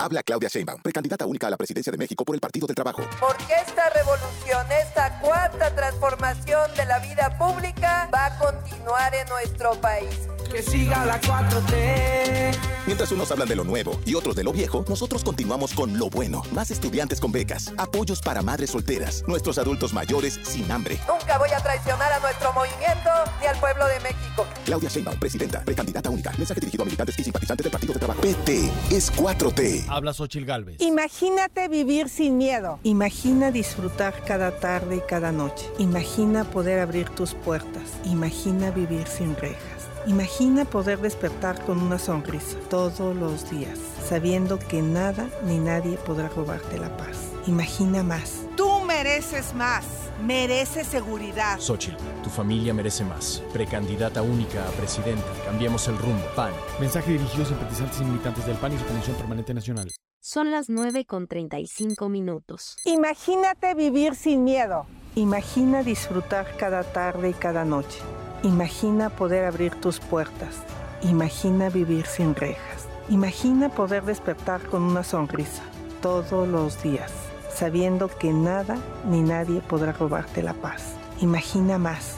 [0.00, 3.02] Habla Claudia Sheinbaum, precandidata única a la presidencia de México por el Partido del Trabajo.
[3.20, 9.78] Porque esta revolución, esta cuarta transformación de la vida pública va a continuar en nuestro
[9.78, 10.29] país.
[10.50, 12.56] Que siga la 4T.
[12.86, 16.10] Mientras unos hablan de lo nuevo y otros de lo viejo, nosotros continuamos con lo
[16.10, 16.42] bueno.
[16.52, 20.98] Más estudiantes con becas, apoyos para madres solteras, nuestros adultos mayores sin hambre.
[21.06, 24.44] Nunca voy a traicionar a nuestro movimiento ni al pueblo de México.
[24.64, 26.32] Claudia Sheinbaum, presidenta, precandidata única.
[26.36, 28.20] Mensaje dirigido a militantes y simpatizantes del Partido de Trabajo.
[28.22, 29.84] PT es 4T.
[29.88, 30.80] Habla Xochil Gálvez.
[30.80, 32.80] Imagínate vivir sin miedo.
[32.82, 35.70] Imagina disfrutar cada tarde y cada noche.
[35.78, 37.84] Imagina poder abrir tus puertas.
[38.04, 39.69] Imagina vivir sin rejas.
[40.10, 46.28] Imagina poder despertar con una sonrisa todos los días, sabiendo que nada ni nadie podrá
[46.30, 47.30] robarte la paz.
[47.46, 48.44] Imagina más.
[48.56, 49.84] Tú mereces más.
[50.20, 51.60] Mereces seguridad.
[51.60, 53.40] Xochitl, tu familia merece más.
[53.52, 55.28] Precandidata única a presidenta.
[55.44, 56.24] Cambiemos el rumbo.
[56.34, 56.52] PAN.
[56.80, 59.92] Mensaje dirigido a simpatizantes y militantes del PAN y su Comisión Permanente Nacional.
[60.18, 62.78] Son las 9 con 35 minutos.
[62.84, 64.86] Imagínate vivir sin miedo.
[65.14, 68.00] Imagina disfrutar cada tarde y cada noche.
[68.42, 70.62] Imagina poder abrir tus puertas.
[71.02, 72.88] Imagina vivir sin rejas.
[73.10, 75.62] Imagina poder despertar con una sonrisa
[76.00, 77.12] todos los días,
[77.54, 80.94] sabiendo que nada ni nadie podrá robarte la paz.
[81.20, 82.16] Imagina más.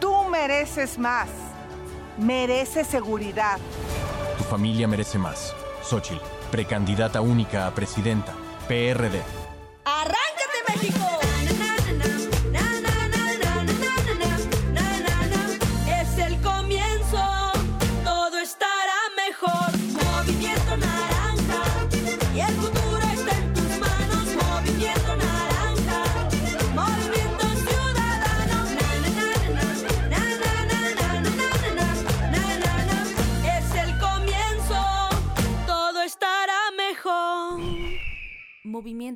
[0.00, 1.28] Tú mereces más.
[2.18, 3.58] Mereces seguridad.
[4.38, 5.54] Tu familia merece más.
[5.82, 6.20] Xochitl,
[6.50, 8.32] precandidata única a presidenta.
[8.66, 9.22] PRD.
[9.84, 11.25] ¡Arráncate, México!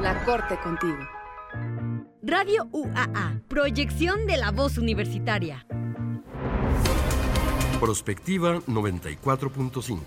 [0.00, 0.98] La Corte contigo.
[2.22, 5.66] Radio UAA, proyección de la voz universitaria.
[7.78, 10.00] Prospectiva 94.5.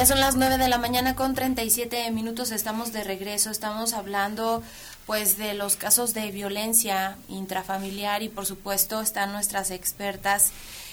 [0.00, 4.62] Ya son las 9 de la mañana con 37 minutos, estamos de regreso, estamos hablando
[5.06, 10.52] pues de los casos de violencia intrafamiliar y por supuesto están nuestras expertas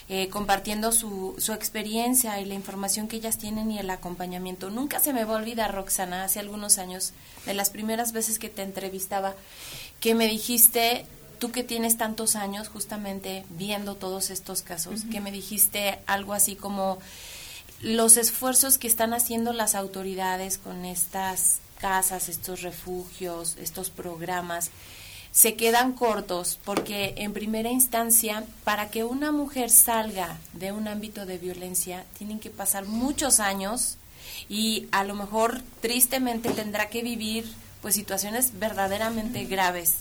[0.10, 4.70] eh, compartiendo su, su experiencia y la información que ellas tienen y el acompañamiento.
[4.70, 7.12] Nunca se me va a olvidar, Roxana, hace algunos años,
[7.46, 9.36] de las primeras veces que te entrevistaba,
[10.00, 11.06] que me dijiste,
[11.40, 16.56] tú que tienes tantos años justamente viendo todos estos casos, que me dijiste algo así
[16.56, 17.00] como
[17.82, 24.72] los esfuerzos que están haciendo las autoridades con estas casas, estos refugios, estos programas,
[25.32, 31.26] se quedan cortos porque en primera instancia, para que una mujer salga de un ámbito
[31.26, 33.98] de violencia, tienen que pasar muchos años
[34.50, 37.46] y a lo mejor tristemente tendrá que vivir
[37.82, 39.98] pues situaciones verdaderamente graves.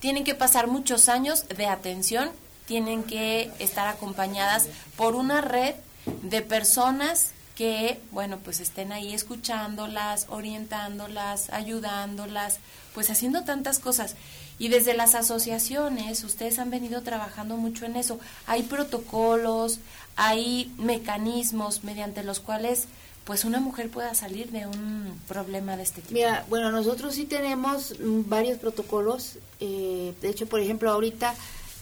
[0.00, 2.30] Tienen que pasar muchos años de atención,
[2.66, 5.74] tienen que estar acompañadas por una red
[6.22, 12.60] de personas que, bueno, pues estén ahí escuchándolas, orientándolas, ayudándolas,
[12.94, 14.14] pues haciendo tantas cosas.
[14.60, 18.20] Y desde las asociaciones, ustedes han venido trabajando mucho en eso.
[18.46, 19.80] Hay protocolos,
[20.14, 22.86] hay mecanismos mediante los cuales
[23.24, 26.14] pues una mujer pueda salir de un problema de este tipo.
[26.14, 29.38] Mira, bueno, nosotros sí tenemos varios protocolos.
[29.58, 31.34] Eh, de hecho, por ejemplo, ahorita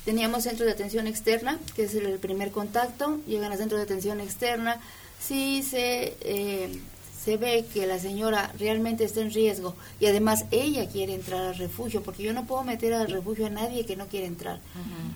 [0.07, 3.21] teníamos centro de atención externa, que es el primer contacto.
[3.27, 4.81] Llegan al centro de atención externa.
[5.27, 6.79] Sí se, eh,
[7.25, 11.57] se ve que la señora realmente está en riesgo y además ella quiere entrar al
[11.57, 14.61] refugio, porque yo no puedo meter al refugio a nadie que no quiere entrar.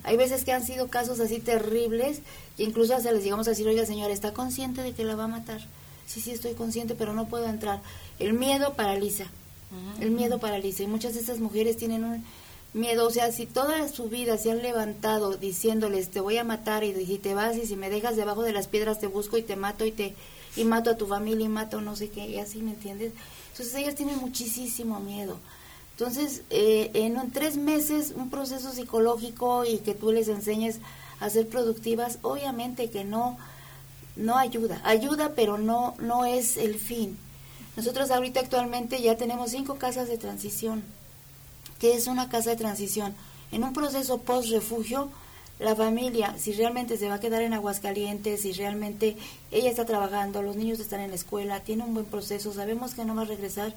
[0.02, 2.22] Hay veces que han sido casos así terribles
[2.56, 5.24] que incluso hasta les llegamos a decir, oiga señora, ¿está consciente de que la va
[5.24, 5.60] a matar?
[6.10, 7.80] sí, sí estoy consciente, pero no puedo entrar.
[8.18, 9.26] El miedo paraliza,
[10.00, 10.82] el miedo paraliza.
[10.82, 12.24] Y muchas de estas mujeres tienen un
[12.72, 16.84] miedo, o sea, si toda su vida se han levantado diciéndoles, te voy a matar
[16.84, 19.42] y si te vas y si me dejas debajo de las piedras te busco y
[19.42, 20.14] te mato y te
[20.56, 23.12] y mato a tu familia y mato no sé qué, y así, ¿me entiendes?
[23.52, 25.36] Entonces ellas tienen muchísimo miedo.
[25.92, 30.78] Entonces, eh, en tres meses, un proceso psicológico y que tú les enseñes
[31.20, 33.36] a ser productivas, obviamente que no,
[34.16, 34.80] no ayuda.
[34.84, 37.18] Ayuda, pero no, no es el fin.
[37.76, 40.82] Nosotros ahorita actualmente ya tenemos cinco casas de transición.
[41.80, 43.14] ¿Qué es una casa de transición?
[43.52, 45.08] En un proceso post-refugio,
[45.58, 49.16] la familia, si realmente se va a quedar en Aguascalientes, si realmente
[49.50, 53.06] ella está trabajando, los niños están en la escuela, tiene un buen proceso, sabemos que
[53.06, 53.72] no va a regresar,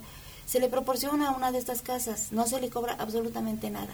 [0.45, 3.93] se le proporciona una de estas casas, no se le cobra absolutamente nada.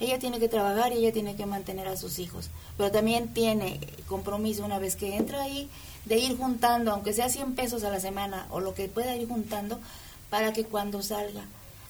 [0.00, 3.78] Ella tiene que trabajar y ella tiene que mantener a sus hijos, pero también tiene
[4.08, 5.70] compromiso una vez que entra ahí
[6.06, 9.28] de ir juntando, aunque sea 100 pesos a la semana o lo que pueda ir
[9.28, 9.78] juntando,
[10.28, 11.44] para que cuando salga.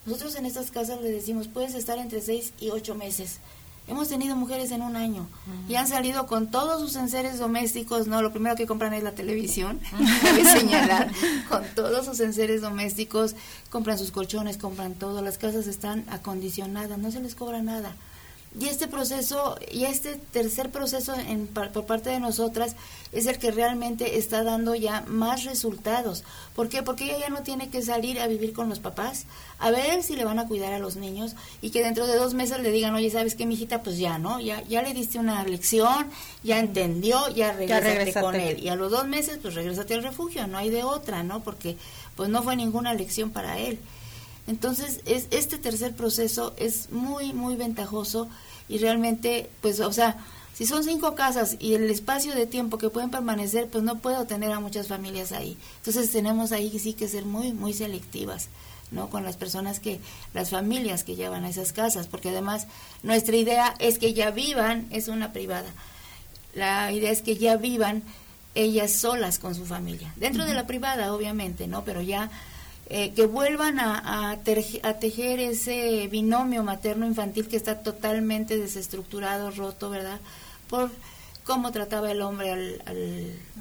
[0.06, 3.40] Nosotros en estas casas le decimos, puedes estar entre 6 y 8 meses,
[3.86, 5.28] Hemos tenido mujeres en un año
[5.68, 8.22] y han salido con todos sus enseres domésticos, ¿no?
[8.22, 9.78] Lo primero que compran es la televisión,
[10.22, 11.10] cabe señalar,
[11.50, 13.36] con todos sus enseres domésticos,
[13.68, 17.94] compran sus colchones, compran todo, las casas están acondicionadas, no se les cobra nada.
[18.58, 22.76] Y este proceso, y este tercer proceso en, por parte de nosotras
[23.10, 26.22] es el que realmente está dando ya más resultados.
[26.54, 26.84] ¿Por qué?
[26.84, 29.24] Porque ella ya no tiene que salir a vivir con los papás,
[29.58, 32.34] a ver si le van a cuidar a los niños y que dentro de dos
[32.34, 33.82] meses le digan, oye, ¿sabes qué, mijita?
[33.82, 34.38] Pues ya, ¿no?
[34.38, 36.06] Ya, ya le diste una lección,
[36.44, 38.62] ya entendió, ya regresate, con él.
[38.62, 41.42] Y a los dos meses, pues regresate al refugio, no hay de otra, ¿no?
[41.42, 41.76] Porque
[42.14, 43.80] pues no fue ninguna lección para él.
[44.46, 48.28] Entonces, es, este tercer proceso es muy, muy ventajoso
[48.68, 50.16] y realmente, pues, o sea,
[50.52, 54.26] si son cinco casas y el espacio de tiempo que pueden permanecer, pues no puedo
[54.26, 55.56] tener a muchas familias ahí.
[55.78, 58.48] Entonces, tenemos ahí sí que ser muy, muy selectivas.
[58.90, 59.10] ¿no?
[59.10, 59.98] con las personas que,
[60.34, 62.68] las familias que llevan a esas casas, porque además
[63.02, 65.68] nuestra idea es que ya vivan, es una privada,
[66.54, 68.04] la idea es que ya vivan
[68.54, 71.82] ellas solas con su familia, dentro de la privada obviamente, ¿no?
[71.84, 72.30] Pero ya
[72.90, 80.20] eh, que vuelvan a, a, tejer ese binomio materno-infantil que está totalmente desestructurado, roto, ¿verdad?
[80.68, 80.90] Por
[81.44, 82.82] cómo trataba el hombre al,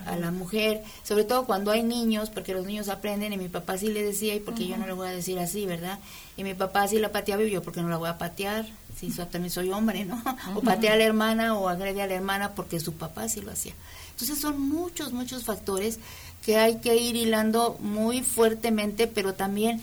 [0.06, 3.78] a la mujer, sobre todo cuando hay niños, porque los niños aprenden, y mi papá
[3.78, 6.00] sí le decía, y porque yo no le voy a decir así, ¿verdad?
[6.36, 8.66] Y mi papá sí la pateaba, y yo, porque no la voy a patear?
[8.98, 10.22] Si sí, también soy hombre, ¿no?
[10.56, 13.52] O patea a la hermana o agrede a la hermana porque su papá sí lo
[13.52, 13.74] hacía.
[14.12, 16.00] Entonces son muchos, muchos factores
[16.46, 19.82] que hay que ir hilando muy fuertemente, pero también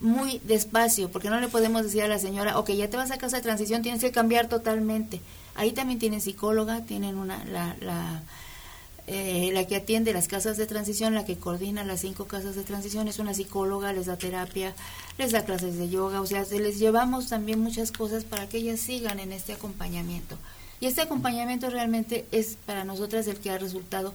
[0.00, 3.18] muy despacio, porque no le podemos decir a la señora, ok, ya te vas a
[3.18, 5.20] casa de transición, tienes que cambiar totalmente.
[5.54, 8.22] Ahí también tienen psicóloga, tienen una, la, la,
[9.06, 12.62] eh, la que atiende las casas de transición, la que coordina las cinco casas de
[12.64, 14.74] transición, es una psicóloga, les da terapia,
[15.16, 18.80] les da clases de yoga, o sea, les llevamos también muchas cosas para que ellas
[18.80, 20.36] sigan en este acompañamiento.
[20.78, 24.12] Y este acompañamiento realmente es para nosotras el que ha resultado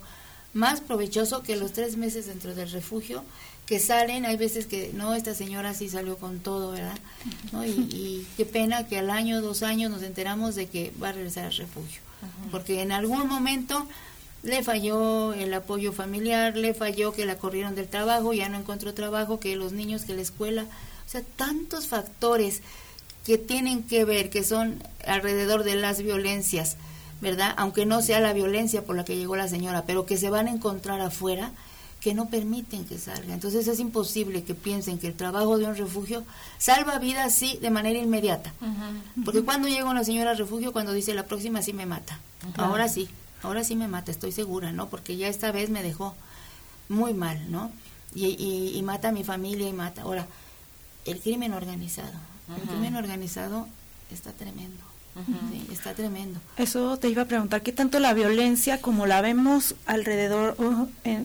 [0.54, 3.24] más provechoso que los tres meses dentro del refugio
[3.66, 6.98] que salen, hay veces que no, esta señora sí salió con todo, ¿verdad?
[7.54, 7.66] ¿No?
[7.66, 11.46] Y, qué pena que al año, dos años nos enteramos de que va a regresar
[11.46, 12.02] al refugio,
[12.52, 13.88] porque en algún momento
[14.44, 18.94] le falló el apoyo familiar, le falló que la corrieron del trabajo, ya no encontró
[18.94, 22.62] trabajo, que los niños, que la escuela, o sea, tantos factores
[23.26, 26.76] que tienen que ver, que son alrededor de las violencias,
[27.22, 27.54] ¿verdad?
[27.58, 30.48] Aunque no sea la violencia por la que llegó la señora, pero que se van
[30.48, 31.52] a encontrar afuera,
[32.00, 33.34] que no permiten que salga.
[33.34, 36.24] Entonces es imposible que piensen que el trabajo de un refugio
[36.58, 38.52] salva vidas, sí, de manera inmediata.
[39.24, 42.20] Porque cuando llega una señora al refugio, cuando dice la próxima sí me mata.
[42.58, 43.08] Ahora sí,
[43.44, 44.90] ahora sí me mata, estoy segura, ¿no?
[44.90, 46.16] Porque ya esta vez me dejó
[46.90, 47.72] muy mal, ¿no?
[48.16, 50.02] Y, y mata a mi familia y mata.
[50.02, 50.26] Ahora,
[51.06, 52.20] el crimen organizado.
[52.50, 53.68] El crimen organizado
[54.10, 54.91] está tremendo
[55.72, 56.40] está tremendo.
[56.58, 60.56] Eso te iba a preguntar, ¿qué tanto la violencia, como la vemos alrededor,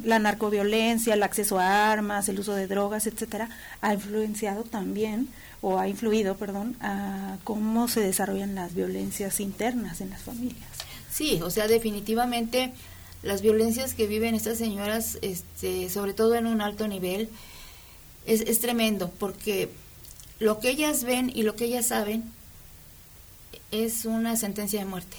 [0.04, 3.48] la narcoviolencia, el acceso a armas, el uso de drogas, etcétera,
[3.80, 5.28] ha influenciado también,
[5.62, 10.68] o ha influido, perdón, a cómo se desarrollan las violencias internas en las familias?
[11.10, 12.72] Sí, o sea, definitivamente
[13.22, 17.28] las violencias que viven estas señoras, este, sobre todo en un alto nivel,
[18.26, 19.70] es, es tremendo, porque
[20.38, 22.35] lo que ellas ven y lo que ellas saben
[23.70, 25.16] es una sentencia de muerte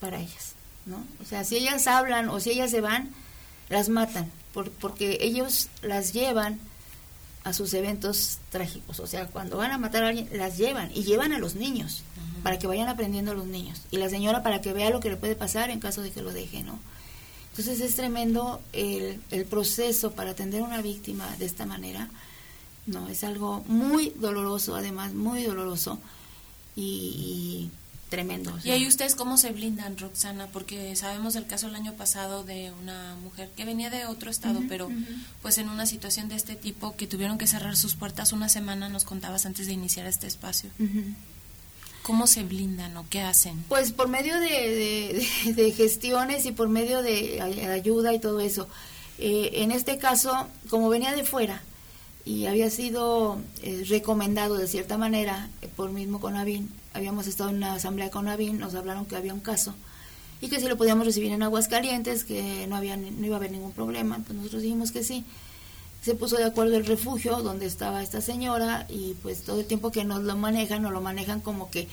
[0.00, 0.54] para ellas,
[0.86, 1.04] ¿no?
[1.22, 3.10] O sea, si ellas hablan o si ellas se van,
[3.68, 4.30] las matan,
[4.80, 6.58] porque ellos las llevan
[7.44, 9.00] a sus eventos trágicos.
[9.00, 12.02] O sea, cuando van a matar a alguien, las llevan y llevan a los niños
[12.42, 13.82] para que vayan aprendiendo los niños.
[13.90, 16.22] Y la señora para que vea lo que le puede pasar en caso de que
[16.22, 16.78] lo deje, ¿no?
[17.50, 22.08] Entonces es tremendo el, el proceso para atender a una víctima de esta manera.
[22.86, 25.98] No, es algo muy doloroso, además, muy doloroso
[26.76, 27.70] y
[28.10, 28.52] tremendo.
[28.64, 30.48] ¿Y ahí ustedes cómo se blindan, Roxana?
[30.52, 34.60] Porque sabemos del caso el año pasado de una mujer que venía de otro estado,
[34.68, 34.90] pero
[35.42, 38.88] pues en una situación de este tipo que tuvieron que cerrar sus puertas una semana,
[38.90, 40.70] nos contabas antes de iniciar este espacio.
[42.02, 43.62] ¿Cómo se blindan o qué hacen?
[43.68, 48.18] Pues por medio de, de- de- de gestiones y por medio de ay- ayuda y
[48.18, 48.68] todo eso.
[49.18, 51.62] Eh, en este caso, como venía de fuera
[52.24, 57.56] y había sido eh, recomendado de cierta manera eh, por mismo Conavin, habíamos estado en
[57.56, 59.74] una asamblea con Conavin, nos hablaron que había un caso
[60.40, 63.52] y que si lo podíamos recibir en Aguascalientes, que no, había, no iba a haber
[63.52, 64.18] ningún problema.
[64.24, 65.24] Pues nosotros dijimos que sí.
[66.02, 69.90] Se puso de acuerdo el refugio donde estaba esta señora y pues todo el tiempo
[69.90, 71.88] que nos lo manejan, nos lo manejan como que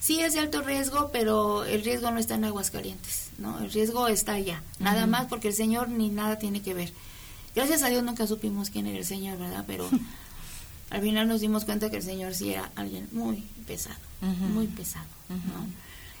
[0.00, 3.58] sí es de alto riesgo, pero el riesgo no está en Aguascalientes, ¿no?
[3.58, 6.94] El riesgo está allá, nada más porque el señor ni nada tiene que ver.
[7.54, 9.64] Gracias a Dios nunca supimos quién era el señor, ¿verdad?
[9.66, 9.86] Pero
[10.92, 15.06] al final nos dimos cuenta que el señor sí era alguien muy pesado, muy pesado,
[15.30, 15.66] ¿no?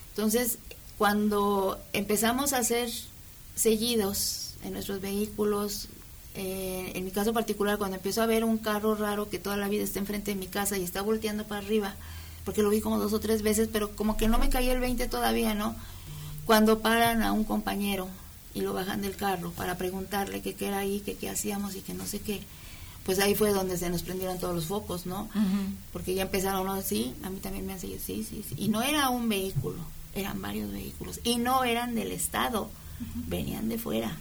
[0.08, 0.56] Entonces,
[0.96, 2.88] cuando empezamos a hacer
[3.54, 5.88] seguidos en nuestros vehículos,
[6.34, 9.68] eh, en mi caso particular, cuando empiezo a ver un carro raro que toda la
[9.68, 11.94] vida está enfrente de mi casa y está volteando para arriba,
[12.46, 14.80] porque lo vi como dos o tres veces, pero como que no me caía el
[14.80, 15.76] 20 todavía, ¿no?
[16.46, 18.08] Cuando paran a un compañero
[18.54, 21.82] y lo bajan del carro para preguntarle que qué era ahí, que qué hacíamos y
[21.82, 22.40] que no sé qué,
[23.04, 25.28] pues ahí fue donde se nos prendieron todos los focos, ¿no?
[25.92, 26.80] Porque ya empezaron, ¿no?
[26.82, 28.54] sí, a mí también me han seguido, sí, sí, sí.
[28.56, 29.78] Y no era un vehículo,
[30.14, 31.20] eran varios vehículos.
[31.24, 32.70] Y no eran del Estado,
[33.26, 34.16] venían de fuera.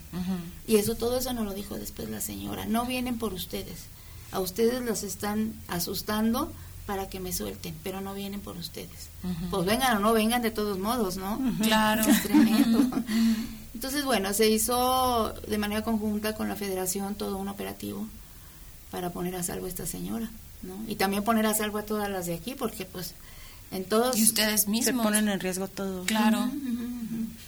[0.68, 2.66] Y eso, todo eso nos lo dijo después la señora.
[2.66, 3.86] No vienen por ustedes.
[4.32, 6.52] A ustedes los están asustando
[6.86, 9.10] para que me suelten, pero no vienen por ustedes.
[9.52, 11.40] Pues vengan o no vengan de todos modos, ¿no?
[11.62, 12.02] Claro.
[12.02, 12.80] Es tremendo.
[13.76, 18.08] Entonces, bueno, se hizo de manera conjunta con la federación todo un operativo
[18.92, 20.30] para poner a salvo a esta señora,
[20.62, 20.76] ¿no?
[20.88, 23.16] Y también poner a salvo a todas las de aquí, porque pues
[23.72, 24.18] en todos...
[24.18, 24.86] Y ustedes mismos.
[24.86, 26.04] Se ponen en riesgo todo.
[26.04, 26.50] Claro.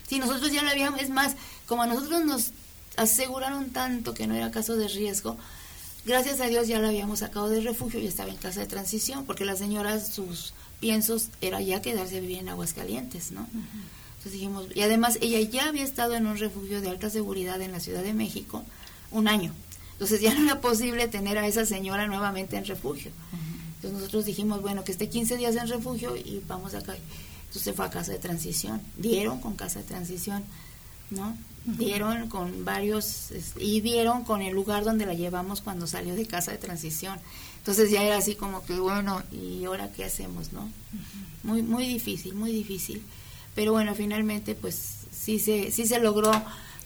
[0.08, 1.36] Sí, nosotros ya lo habíamos, es más,
[1.68, 2.52] como a nosotros nos
[2.96, 5.38] aseguraron tanto que no era caso de riesgo,
[6.06, 9.26] gracias a Dios ya la habíamos sacado del refugio y estaba en casa de transición,
[9.26, 13.48] porque la señora, sus piensos era ya quedarse a vivir en Aguascalientes, ¿no?
[14.18, 17.74] Entonces dijimos, y además ella ya había estado en un refugio de alta seguridad en
[17.74, 18.64] la Ciudad de México
[19.12, 19.54] un año.
[19.94, 23.12] Entonces ya no era posible tener a esa señora nuevamente en refugio.
[23.76, 26.96] Entonces nosotros dijimos, bueno, que esté 15 días en refugio y vamos acá.
[26.96, 28.82] Entonces se fue a casa de transición.
[28.98, 30.44] Dieron con casa de transición,
[31.12, 31.38] ¿no?
[31.66, 36.26] Dieron con varios, es- y dieron con el lugar donde la llevamos cuando salió de
[36.26, 37.20] casa de transición.
[37.60, 40.70] Entonces ya era así como que, bueno, ¿y ahora qué hacemos, no?
[41.44, 43.02] Muy, muy difícil, muy difícil.
[43.56, 44.76] Pero bueno, finalmente, pues
[45.12, 46.32] sí se, sí se logró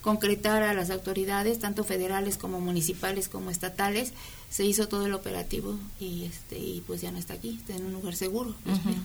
[0.02, 4.14] concretar a las autoridades, tanto federales como municipales como estatales,
[4.50, 7.86] se hizo todo el operativo y este y pues ya no está aquí, está en
[7.86, 8.56] un lugar seguro.
[8.66, 8.98] espero.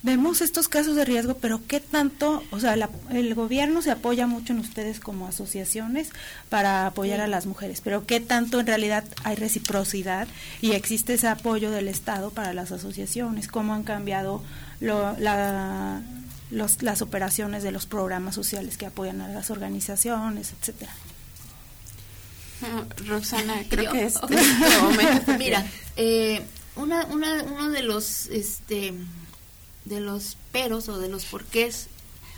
[0.00, 4.28] Vemos estos casos de riesgo, pero ¿qué tanto, o sea, la- el gobierno se apoya
[4.28, 6.10] mucho en ustedes como asociaciones
[6.48, 7.22] para apoyar Sí.
[7.24, 10.28] a las mujeres, pero ¿qué tanto en realidad hay reciprocidad
[10.60, 13.48] y existe ese apoyo del Estado para las asociaciones?
[13.48, 14.40] ¿Cómo han cambiado
[14.80, 16.00] lo- la-
[16.50, 20.92] los- las operaciones de los programas sociales que apoyan a las organizaciones, etcétera?
[22.62, 24.30] Ah, Roxana, creo Yo, que es ok.
[24.32, 25.32] este momento.
[25.38, 25.64] Mira,
[25.96, 26.42] eh,
[26.76, 28.92] una, una, uno de los, este,
[29.84, 31.86] de los peros o de los porqués,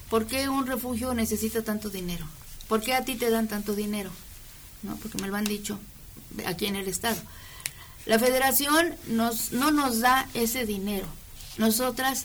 [0.08, 2.26] ¿por qué un refugio necesita tanto dinero?
[2.68, 4.10] ¿Por qué a ti te dan tanto dinero?
[4.82, 4.96] ¿No?
[4.96, 5.78] Porque me lo han dicho
[6.46, 7.16] aquí en el estado.
[8.06, 11.06] La federación nos, no nos da ese dinero.
[11.58, 12.24] Nosotras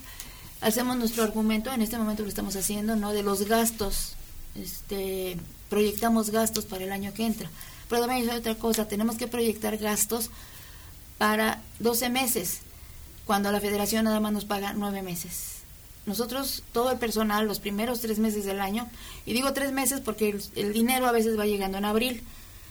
[0.61, 3.13] hacemos nuestro argumento, en este momento lo estamos haciendo, ¿no?
[3.13, 4.15] De los gastos,
[4.55, 5.37] este,
[5.69, 7.49] proyectamos gastos para el año que entra.
[7.89, 10.29] Pero también hay otra cosa, tenemos que proyectar gastos
[11.17, 12.59] para 12 meses,
[13.25, 15.55] cuando la federación nada más nos paga 9 meses.
[16.05, 18.87] Nosotros, todo el personal, los primeros tres meses del año,
[19.25, 22.23] y digo tres meses porque el, el dinero a veces va llegando en abril,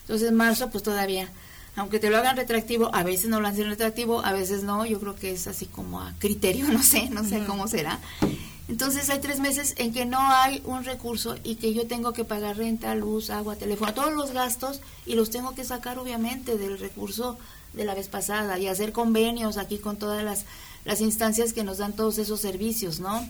[0.03, 1.29] entonces marzo pues todavía,
[1.77, 5.01] aunque te lo hagan retractivo, a veces no lo hacen retractivo, a veces no, yo
[5.01, 8.01] creo que es así como a criterio, no sé, no sé cómo será.
[8.67, 12.25] Entonces hay tres meses en que no hay un recurso y que yo tengo que
[12.25, 16.79] pagar renta, luz, agua, teléfono, todos los gastos y los tengo que sacar obviamente del
[16.79, 17.37] recurso
[17.75, 20.47] de la vez pasada y hacer convenios aquí con todas las,
[20.87, 23.29] las instancias que nos dan todos esos servicios, ¿no?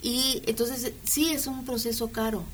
[0.00, 2.44] Y entonces sí es un proceso caro,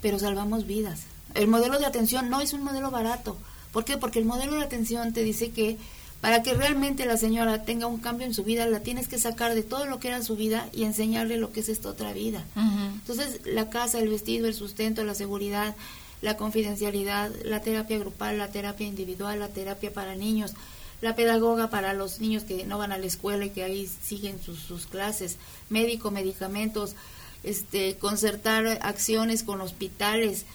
[0.00, 1.00] pero salvamos vidas.
[1.34, 3.36] El modelo de atención no es un modelo barato.
[3.72, 3.96] ¿Por qué?
[3.96, 5.76] Porque el modelo de atención te dice que
[6.20, 9.54] Para que realmente la señora tenga un cambio en su vida, la tienes que sacar
[9.54, 12.44] de todo lo que era su vida y enseñarle lo que es esta otra vida.
[12.56, 15.76] Entonces, la casa, el vestido, el sustento, la seguridad,
[16.20, 20.54] la confidencialidad, la terapia grupal, la terapia individual, la terapia para niños,
[21.02, 24.42] la pedagoga para los niños que no van a la escuela y que ahí siguen
[24.42, 25.36] sus, sus clases,
[25.70, 26.96] médico, medicamentos,
[27.44, 30.46] este, concertar acciones con hospitales,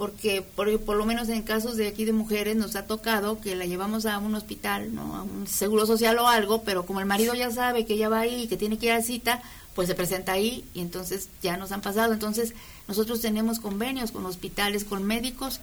[0.00, 3.54] porque por, por lo menos en casos de aquí de mujeres nos ha tocado que
[3.54, 5.14] la llevamos a un hospital, ¿no?
[5.14, 8.20] a un seguro social o algo, pero como el marido ya sabe que ella va
[8.20, 9.42] ahí y que tiene que ir a cita,
[9.74, 12.14] pues se presenta ahí y entonces ya nos han pasado.
[12.14, 12.54] Entonces
[12.88, 15.60] nosotros tenemos convenios con hospitales, con médicos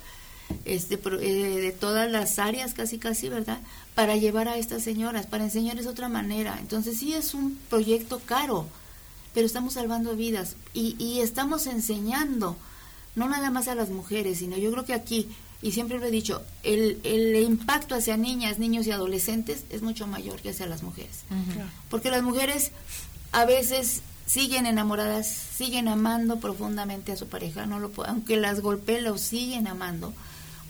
[0.66, 3.58] este, eh, de todas las áreas, casi casi, ¿verdad?
[3.96, 6.58] Para llevar a estas señoras, para enseñarles otra manera.
[6.60, 8.68] Entonces sí es un proyecto caro,
[9.34, 12.56] pero estamos salvando vidas y, y estamos enseñando
[13.18, 15.28] no nada más a las mujeres, sino yo creo que aquí,
[15.64, 20.06] y siempre lo he dicho, el, el impacto hacia niñas, niños y adolescentes es mucho
[20.06, 21.24] mayor que hacia las mujeres.
[21.90, 22.72] Porque las mujeres
[23.32, 29.02] a veces siguen enamoradas, siguen amando profundamente a su pareja, no lo aunque las golpee,
[29.02, 30.14] lo siguen amando,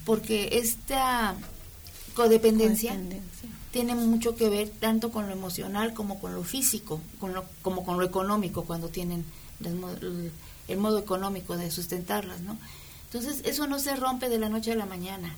[0.06, 1.36] porque esta
[2.14, 2.98] codependencia,
[3.72, 7.84] tiene mucho que ver tanto con lo emocional como con lo físico, con lo, como
[7.84, 9.26] con lo económico cuando tienen
[9.60, 10.32] el,
[10.68, 12.58] el modo económico de sustentarlas, ¿no?
[13.06, 15.36] Entonces, eso no se rompe de la noche a la mañana.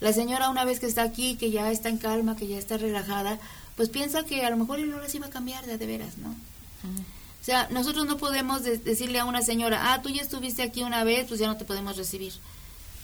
[0.00, 2.76] La señora una vez que está aquí, que ya está en calma, que ya está
[2.76, 3.38] relajada,
[3.76, 6.18] pues piensa que a lo mejor él no las iba a cambiar de, de veras,
[6.18, 6.28] ¿no?
[6.30, 11.04] O sea, nosotros no podemos decirle a una señora, ah, tú ya estuviste aquí una
[11.04, 12.32] vez, pues ya no te podemos recibir.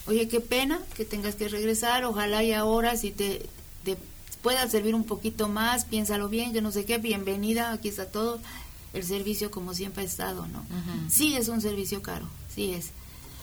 [0.07, 3.49] Oye, qué pena que tengas que regresar, ojalá y ahora si te,
[3.85, 3.97] te
[4.43, 8.41] pueda servir un poquito más, piénsalo bien, yo no sé qué, bienvenida, aquí está todo
[8.93, 10.65] el servicio como siempre ha estado, ¿no?
[11.09, 12.91] Sí es un servicio caro, sí es.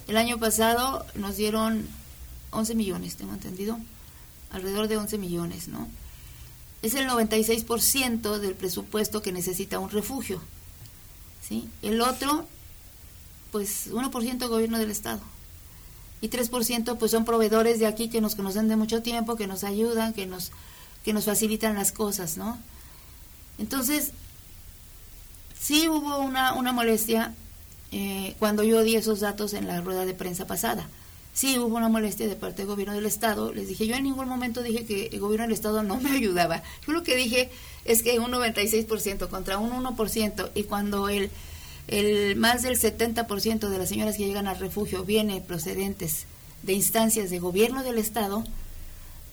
[0.08, 1.88] El año pasado nos dieron
[2.52, 3.80] 11 millones, tengo entendido,
[4.52, 5.88] alrededor de 11 millones, ¿no?
[6.82, 10.42] Es el 96% del presupuesto que necesita un refugio,
[11.48, 11.70] ¿sí?
[11.82, 12.46] El otro,
[13.52, 15.22] pues 1% gobierno del Estado.
[16.22, 19.64] Y 3% pues son proveedores de aquí que nos conocen de mucho tiempo, que nos
[19.64, 20.52] ayudan, que nos,
[21.04, 22.58] que nos facilitan las cosas, ¿no?
[23.58, 24.12] Entonces,
[25.60, 27.34] Sí hubo una, una molestia
[27.92, 30.88] eh, cuando yo di esos datos en la rueda de prensa pasada.
[31.34, 33.54] Sí hubo una molestia de parte del gobierno del Estado.
[33.54, 36.64] Les dije, yo en ningún momento dije que el gobierno del Estado no me ayudaba.
[36.88, 37.50] Yo lo que dije
[37.86, 41.30] es que un 96% contra un 1% y cuando el,
[41.88, 46.26] el más del 70% de las señoras que llegan al refugio viene procedentes
[46.64, 48.44] de instancias de gobierno del Estado,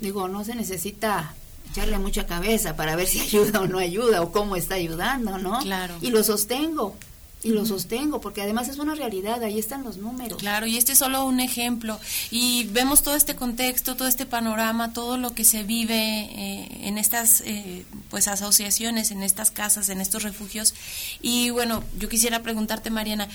[0.01, 1.35] digo, no se necesita
[1.71, 5.61] echarle mucha cabeza para ver si ayuda o no ayuda o cómo está ayudando, ¿no?
[5.61, 5.97] Claro.
[6.01, 6.97] Y lo sostengo.
[7.43, 10.39] Y lo sostengo, porque además es una realidad, ahí están los números.
[10.39, 12.01] Claro, y este es solo un ejemplo.
[12.33, 16.99] Y vemos todo este contexto, todo este panorama, todo lo que se vive eh, en
[16.99, 20.75] estas eh, pues asociaciones, en estas casas, en estos refugios.
[21.23, 23.29] Y bueno, yo quisiera preguntarte, Mariana,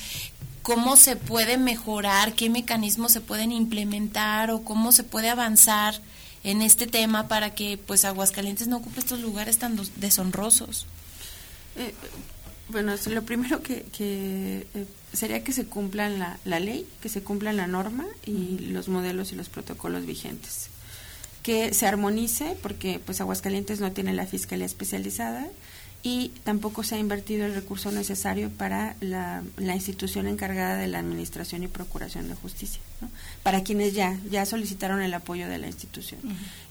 [0.61, 2.34] ¿cómo se puede mejorar?
[2.34, 6.01] ¿Qué mecanismos se pueden implementar o cómo se puede avanzar?
[6.43, 10.87] En este tema para que pues Aguascalientes no ocupe estos lugares tan deshonrosos?
[11.75, 11.93] Eh,
[12.69, 17.21] bueno, lo primero que, que eh, sería que se cumplan la, la, ley, que se
[17.21, 20.69] cumplan la norma y los modelos y los protocolos vigentes.
[21.43, 25.47] Que se armonice, porque pues Aguascalientes no tiene la fiscalía especializada,
[26.03, 30.99] y tampoco se ha invertido el recurso necesario para la, la institución encargada de la
[30.99, 33.09] administración y procuración de justicia, ¿no?
[33.43, 36.19] para quienes ya ya solicitaron el apoyo de la institución.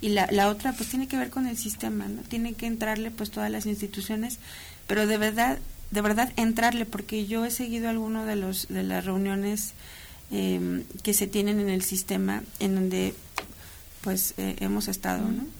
[0.00, 2.22] Y la, la otra pues tiene que ver con el sistema, ¿no?
[2.22, 4.38] tiene que entrarle pues todas las instituciones,
[4.86, 5.58] pero de verdad
[5.92, 9.74] de verdad entrarle porque yo he seguido alguno de los de las reuniones
[10.32, 13.14] eh, que se tienen en el sistema en donde
[14.02, 15.59] pues eh, hemos estado, ¿no?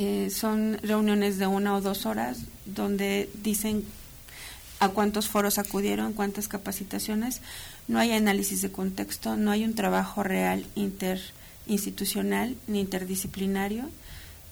[0.00, 3.84] Eh, son reuniones de una o dos horas donde dicen
[4.78, 7.40] a cuántos foros acudieron, cuántas capacitaciones.
[7.88, 13.90] No hay análisis de contexto, no hay un trabajo real interinstitucional ni interdisciplinario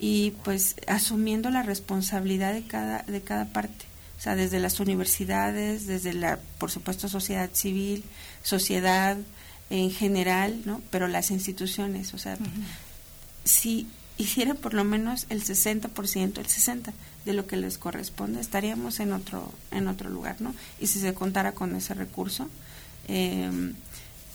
[0.00, 3.84] y pues asumiendo la responsabilidad de cada de cada parte,
[4.18, 8.02] o sea, desde las universidades, desde la por supuesto sociedad civil,
[8.42, 9.16] sociedad
[9.70, 10.82] en general, ¿no?
[10.90, 12.36] Pero las instituciones, o sea,
[13.44, 13.86] si
[14.18, 16.92] hiciera por lo menos el 60%, el 60%
[17.24, 20.54] de lo que les corresponde, estaríamos en otro, en otro lugar, ¿no?
[20.80, 22.48] Y si se contara con ese recurso,
[23.08, 23.72] eh,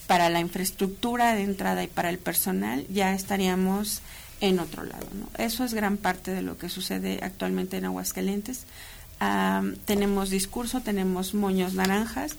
[0.07, 4.01] para la infraestructura de entrada y para el personal, ya estaríamos
[4.41, 5.29] en otro lado, ¿no?
[5.41, 8.65] Eso es gran parte de lo que sucede actualmente en Aguascalientes.
[9.85, 12.35] tenemos discurso, tenemos moños naranjas,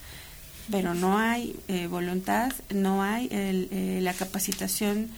[0.71, 5.09] pero no hay eh, voluntad, no hay el, eh, la capacitación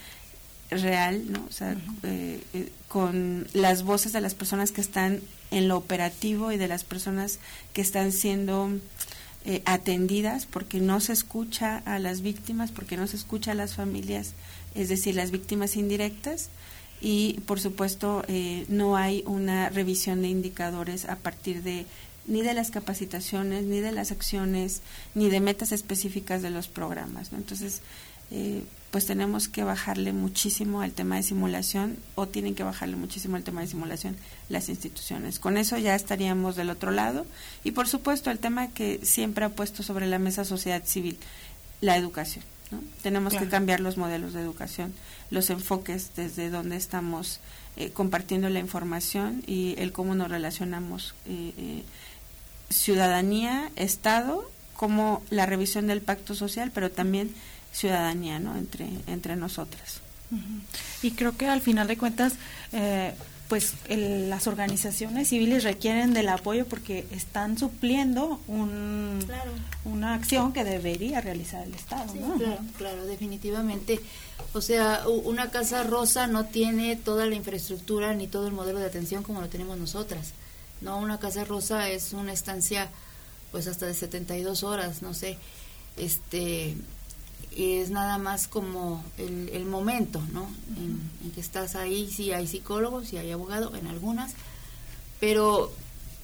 [0.83, 1.45] real, ¿no?
[1.49, 5.21] O sea, eh, eh, con las voces de las personas que están
[5.51, 7.39] en lo operativo y de las personas
[7.73, 8.71] que están siendo
[9.45, 13.75] eh, atendidas, porque no se escucha a las víctimas, porque no se escucha a las
[13.75, 14.33] familias,
[14.75, 16.51] es decir, las víctimas indirectas,
[17.01, 18.25] y por supuesto
[18.69, 21.85] no hay una revisión de indicadores a partir de
[22.27, 24.83] ni de las capacitaciones, ni de las acciones,
[25.15, 27.33] ni de metas específicas de los programas.
[27.33, 27.39] ¿no?
[27.39, 27.83] Entonces,
[28.31, 28.63] eh,
[28.95, 33.43] pues tenemos que bajarle muchísimo al tema de simulación o tienen que bajarle muchísimo al
[33.43, 34.17] tema de simulación
[34.49, 35.41] las instituciones.
[35.41, 37.27] Con eso ya estaríamos del otro lado
[37.65, 41.19] y por supuesto el tema que siempre ha puesto sobre la mesa sociedad civil,
[41.81, 42.45] la educación.
[42.71, 42.79] ¿no?
[43.03, 44.95] Tenemos que cambiar los modelos de educación,
[45.29, 47.41] los enfoques desde donde estamos
[47.77, 51.83] eh, compartiendo la información y el cómo nos relacionamos eh,
[52.71, 57.35] ciudadanía, Estado, como la revisión del pacto social, pero también
[57.75, 58.57] ciudadanía ¿no?
[58.57, 60.01] entre, entre nosotras.
[61.03, 62.35] Y creo que al final de cuentas,
[62.73, 63.15] eh,
[63.49, 69.21] pues las organizaciones civiles requieren del apoyo porque están supliendo un,
[69.85, 72.13] una acción que debería realizar el Estado.
[72.39, 74.01] Claro, claro, definitivamente.
[74.55, 78.87] O sea, una casa rosa no tiene toda la infraestructura ni todo el modelo de
[78.87, 80.33] atención como lo tenemos nosotras.
[80.81, 82.91] No, una casa rosa es una estancia
[83.53, 85.39] pues hasta de 72 horas, no sé.
[85.97, 86.75] Este
[87.57, 90.49] es nada más como el, momento, ¿no?
[90.77, 94.35] en, que estás ahí, sí hay psicólogos, sí hay abogado, en algunas,
[95.21, 95.73] pero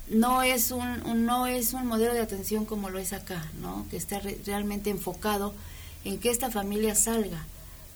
[0.09, 3.87] no es un, no es un modelo de atención como lo es acá, ¿no?
[3.91, 5.55] Que está realmente enfocado
[6.05, 7.45] en que esta familia salga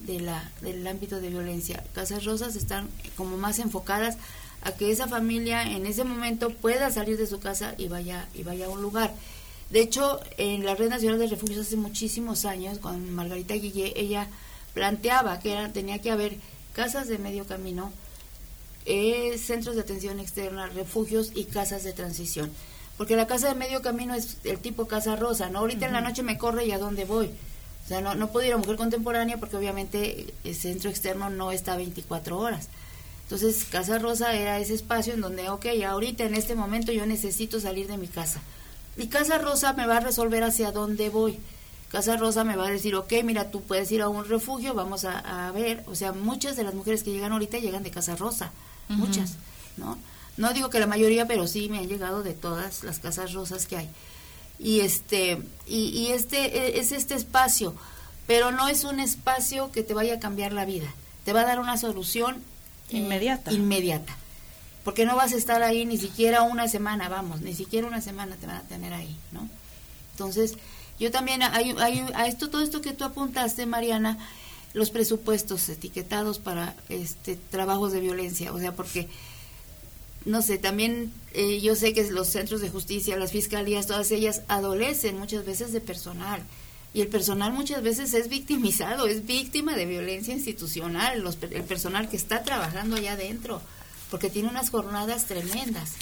[0.00, 1.82] de la, del ámbito de violencia.
[1.92, 4.16] Casas Rosas están como más enfocadas
[4.62, 8.42] a que esa familia en ese momento pueda salir de su casa y vaya y
[8.42, 9.12] vaya a un lugar.
[9.70, 14.28] De hecho, en la Red Nacional de Refugios hace muchísimos años, con Margarita Guillé, ella
[14.72, 16.36] planteaba que era, tenía que haber
[16.74, 17.92] casas de medio camino,
[18.84, 22.52] eh, centros de atención externa, refugios y casas de transición.
[22.96, 25.60] Porque la casa de medio camino es el tipo casa rosa, ¿no?
[25.60, 27.30] Ahorita en la noche me corre y a dónde voy.
[27.84, 31.50] O sea, no, no puedo ir a mujer contemporánea porque obviamente el centro externo no
[31.50, 32.68] está 24 horas.
[33.22, 37.58] Entonces, Casa Rosa era ese espacio en donde, ok, ahorita en este momento yo necesito
[37.58, 38.40] salir de mi casa
[38.96, 41.38] y Casa Rosa me va a resolver hacia dónde voy.
[41.90, 45.04] Casa Rosa me va a decir, ok, mira, tú puedes ir a un refugio, vamos
[45.04, 45.84] a, ver.
[45.86, 48.50] O sea, muchas de las mujeres que llegan ahorita llegan de Casa Rosa,
[48.88, 49.34] muchas,
[49.76, 49.98] ¿no?
[50.36, 53.66] No digo que la mayoría, pero sí me han llegado de todas las casas rosas
[53.66, 53.88] que hay.
[54.58, 57.74] Y este, y, y este e, es este espacio,
[58.26, 60.92] pero no es un espacio que te vaya a cambiar la vida.
[61.24, 62.42] Te va a dar una solución
[62.90, 62.98] eh,
[63.52, 64.16] inmediata.
[64.84, 68.36] Porque no vas a estar ahí ni siquiera una semana, vamos, ni siquiera una semana
[68.36, 69.48] te van a tener ahí, ¿no?
[70.12, 70.56] Entonces,
[71.00, 74.18] yo también, hay, hay, a esto, todo esto que tú apuntaste, Mariana,
[74.74, 79.08] los presupuestos etiquetados para este trabajos de violencia, o sea, porque,
[80.24, 84.42] no sé, también eh, yo sé que los centros de justicia, las fiscalías, todas ellas
[84.48, 86.42] adolecen muchas veces de personal.
[86.92, 92.08] Y el personal muchas veces es victimizado, es víctima de violencia institucional, los, el personal
[92.08, 93.60] que está trabajando allá adentro
[94.14, 95.94] porque tiene unas jornadas tremendas,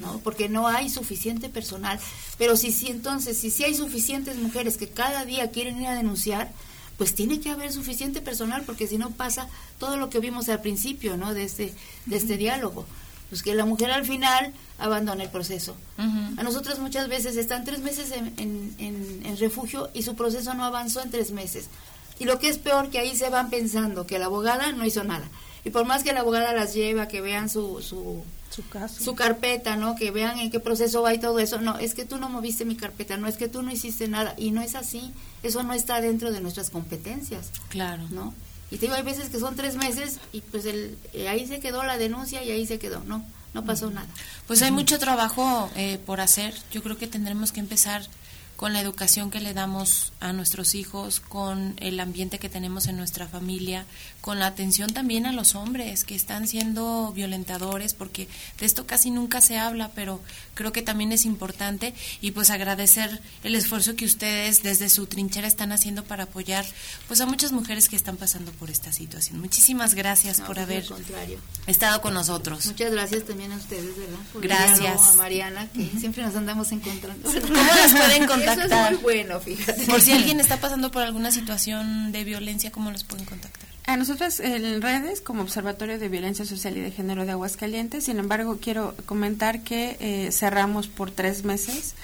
[0.00, 0.18] ¿no?
[0.24, 2.00] Porque no hay suficiente personal.
[2.36, 5.94] Pero si sí, entonces, si sí hay suficientes mujeres que cada día quieren ir a
[5.94, 6.50] denunciar,
[6.98, 9.46] pues tiene que haber suficiente personal, porque si no pasa
[9.78, 11.32] todo lo que vimos al principio, ¿no?
[11.32, 11.72] De este,
[12.06, 12.86] de este diálogo.
[13.28, 15.76] Pues que la mujer al final abandona el proceso.
[15.96, 20.64] A nosotros muchas veces están tres meses en, en, en refugio y su proceso no
[20.64, 21.66] avanzó en tres meses.
[22.18, 25.04] Y lo que es peor, que ahí se van pensando que la abogada no hizo
[25.04, 25.30] nada
[25.64, 29.94] y por más que la abogada las lleva, que vean su, su, su, carpeta, ¿no?
[29.94, 31.60] Que vean en qué proceso va y todo eso.
[31.60, 34.34] No, es que tú no moviste mi carpeta, no es que tú no hiciste nada.
[34.36, 35.12] Y no es así.
[35.42, 37.50] Eso no está dentro de nuestras competencias.
[37.68, 38.04] Claro.
[38.10, 38.34] ¿No?
[38.70, 41.60] Y te digo, hay veces que son tres meses y pues el, eh, ahí se
[41.60, 43.02] quedó la denuncia y ahí se quedó.
[43.04, 44.08] No, no pasó nada.
[44.46, 46.54] Pues hay mucho trabajo eh, por hacer.
[46.72, 48.08] Yo creo que tendremos que empezar
[48.60, 52.98] con la educación que le damos a nuestros hijos, con el ambiente que tenemos en
[52.98, 53.86] nuestra familia,
[54.20, 59.10] con la atención también a los hombres que están siendo violentadores, porque de esto casi
[59.10, 60.20] nunca se habla, pero
[60.54, 65.48] creo que también es importante y pues agradecer el esfuerzo que ustedes desde su trinchera
[65.48, 66.64] están haciendo para apoyar
[67.08, 69.40] pues a muchas mujeres que están pasando por esta situación.
[69.40, 70.84] Muchísimas gracias por pues, haber
[71.66, 72.66] estado con nosotros.
[72.66, 74.18] Muchas gracias también a ustedes, ¿verdad?
[74.34, 75.00] gracias.
[75.08, 77.30] A Mariana, que siempre nos andamos encontrando.
[77.30, 78.66] ¿Cómo las pueden contactar?
[78.66, 79.86] Eso es muy bueno, fíjate.
[79.86, 83.59] Por si alguien está pasando por alguna situación de violencia, ¿cómo los pueden contactar?
[83.90, 88.20] A nosotros en redes como Observatorio de Violencia Social y de Género de Aguascalientes, sin
[88.20, 91.96] embargo quiero comentar que eh, cerramos por tres meses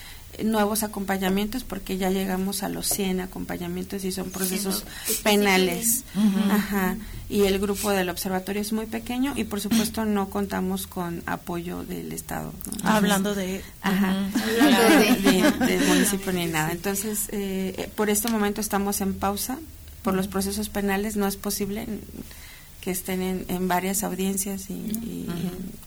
[0.43, 4.85] nuevos acompañamientos porque ya llegamos a los 100 acompañamientos y son procesos
[5.23, 6.03] penales.
[6.51, 6.97] Ajá.
[7.29, 11.85] Y el grupo del observatorio es muy pequeño y por supuesto no contamos con apoyo
[11.85, 12.53] del Estado.
[12.83, 13.63] Hablando de...
[13.83, 14.29] Ajá.
[14.61, 16.73] Hablando de, del municipio ni nada.
[16.73, 19.61] Entonces, eh, por este momento estamos en pausa.
[20.07, 21.85] Por los procesos penales no es posible
[22.81, 25.27] que estén en, en varias audiencias y,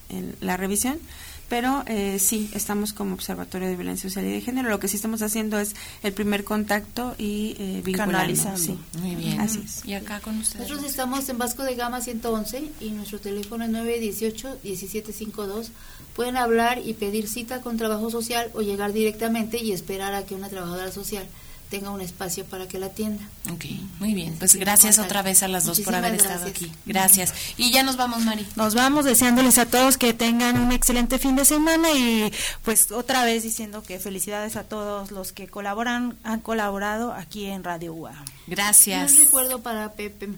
[0.10, 1.00] en la revisión
[1.48, 4.70] pero eh, sí, estamos como Observatorio de Violencia Social y de Género.
[4.70, 8.36] Lo que sí estamos haciendo es el primer contacto y eh, vinculando.
[8.56, 8.78] Sí.
[9.00, 9.40] Muy bien.
[9.40, 9.84] Así es.
[9.84, 10.70] ¿Y acá con ustedes?
[10.70, 15.70] Nosotros estamos en Vasco de Gama 111 y nuestro teléfono es 918-1752.
[16.16, 20.36] Pueden hablar y pedir cita con trabajo social o llegar directamente y esperar a que
[20.36, 21.26] una trabajadora social
[21.70, 23.24] tenga un espacio para que la atienda.
[23.52, 23.66] Ok,
[24.00, 24.36] muy bien.
[24.40, 26.72] Pues gracias otra vez a las dos por haber estado aquí.
[26.86, 27.34] Gracias.
[27.58, 28.46] Y ya nos vamos, Mari.
[28.56, 32.32] Nos vamos deseándoles a todos que tengan un excelente fin de semana y
[32.64, 37.64] pues otra vez diciendo que felicidades a todos los que colaboran, han colaborado aquí en
[37.64, 38.26] Radio UA.
[38.48, 39.14] Gracias.
[39.14, 40.30] Un recuerdo para Pepe.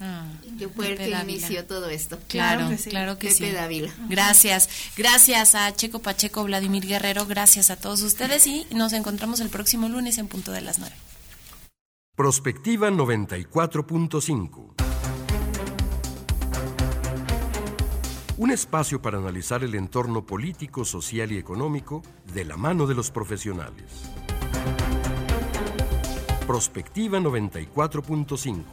[0.00, 0.24] Ah,
[0.58, 2.18] que fue el que inició todo esto.
[2.26, 3.50] Claro, claro que sí.
[3.50, 3.92] Dávila.
[4.08, 4.70] Gracias.
[4.96, 9.90] Gracias a Checo Pacheco, Vladimir Guerrero, gracias a todos ustedes y nos encontramos el próximo
[9.90, 10.94] lunes en punto de las 9.
[12.16, 14.74] Prospectiva 94.5.
[18.38, 23.10] Un espacio para analizar el entorno político, social y económico de la mano de los
[23.10, 23.84] profesionales.
[26.46, 28.64] Prospectiva 94.5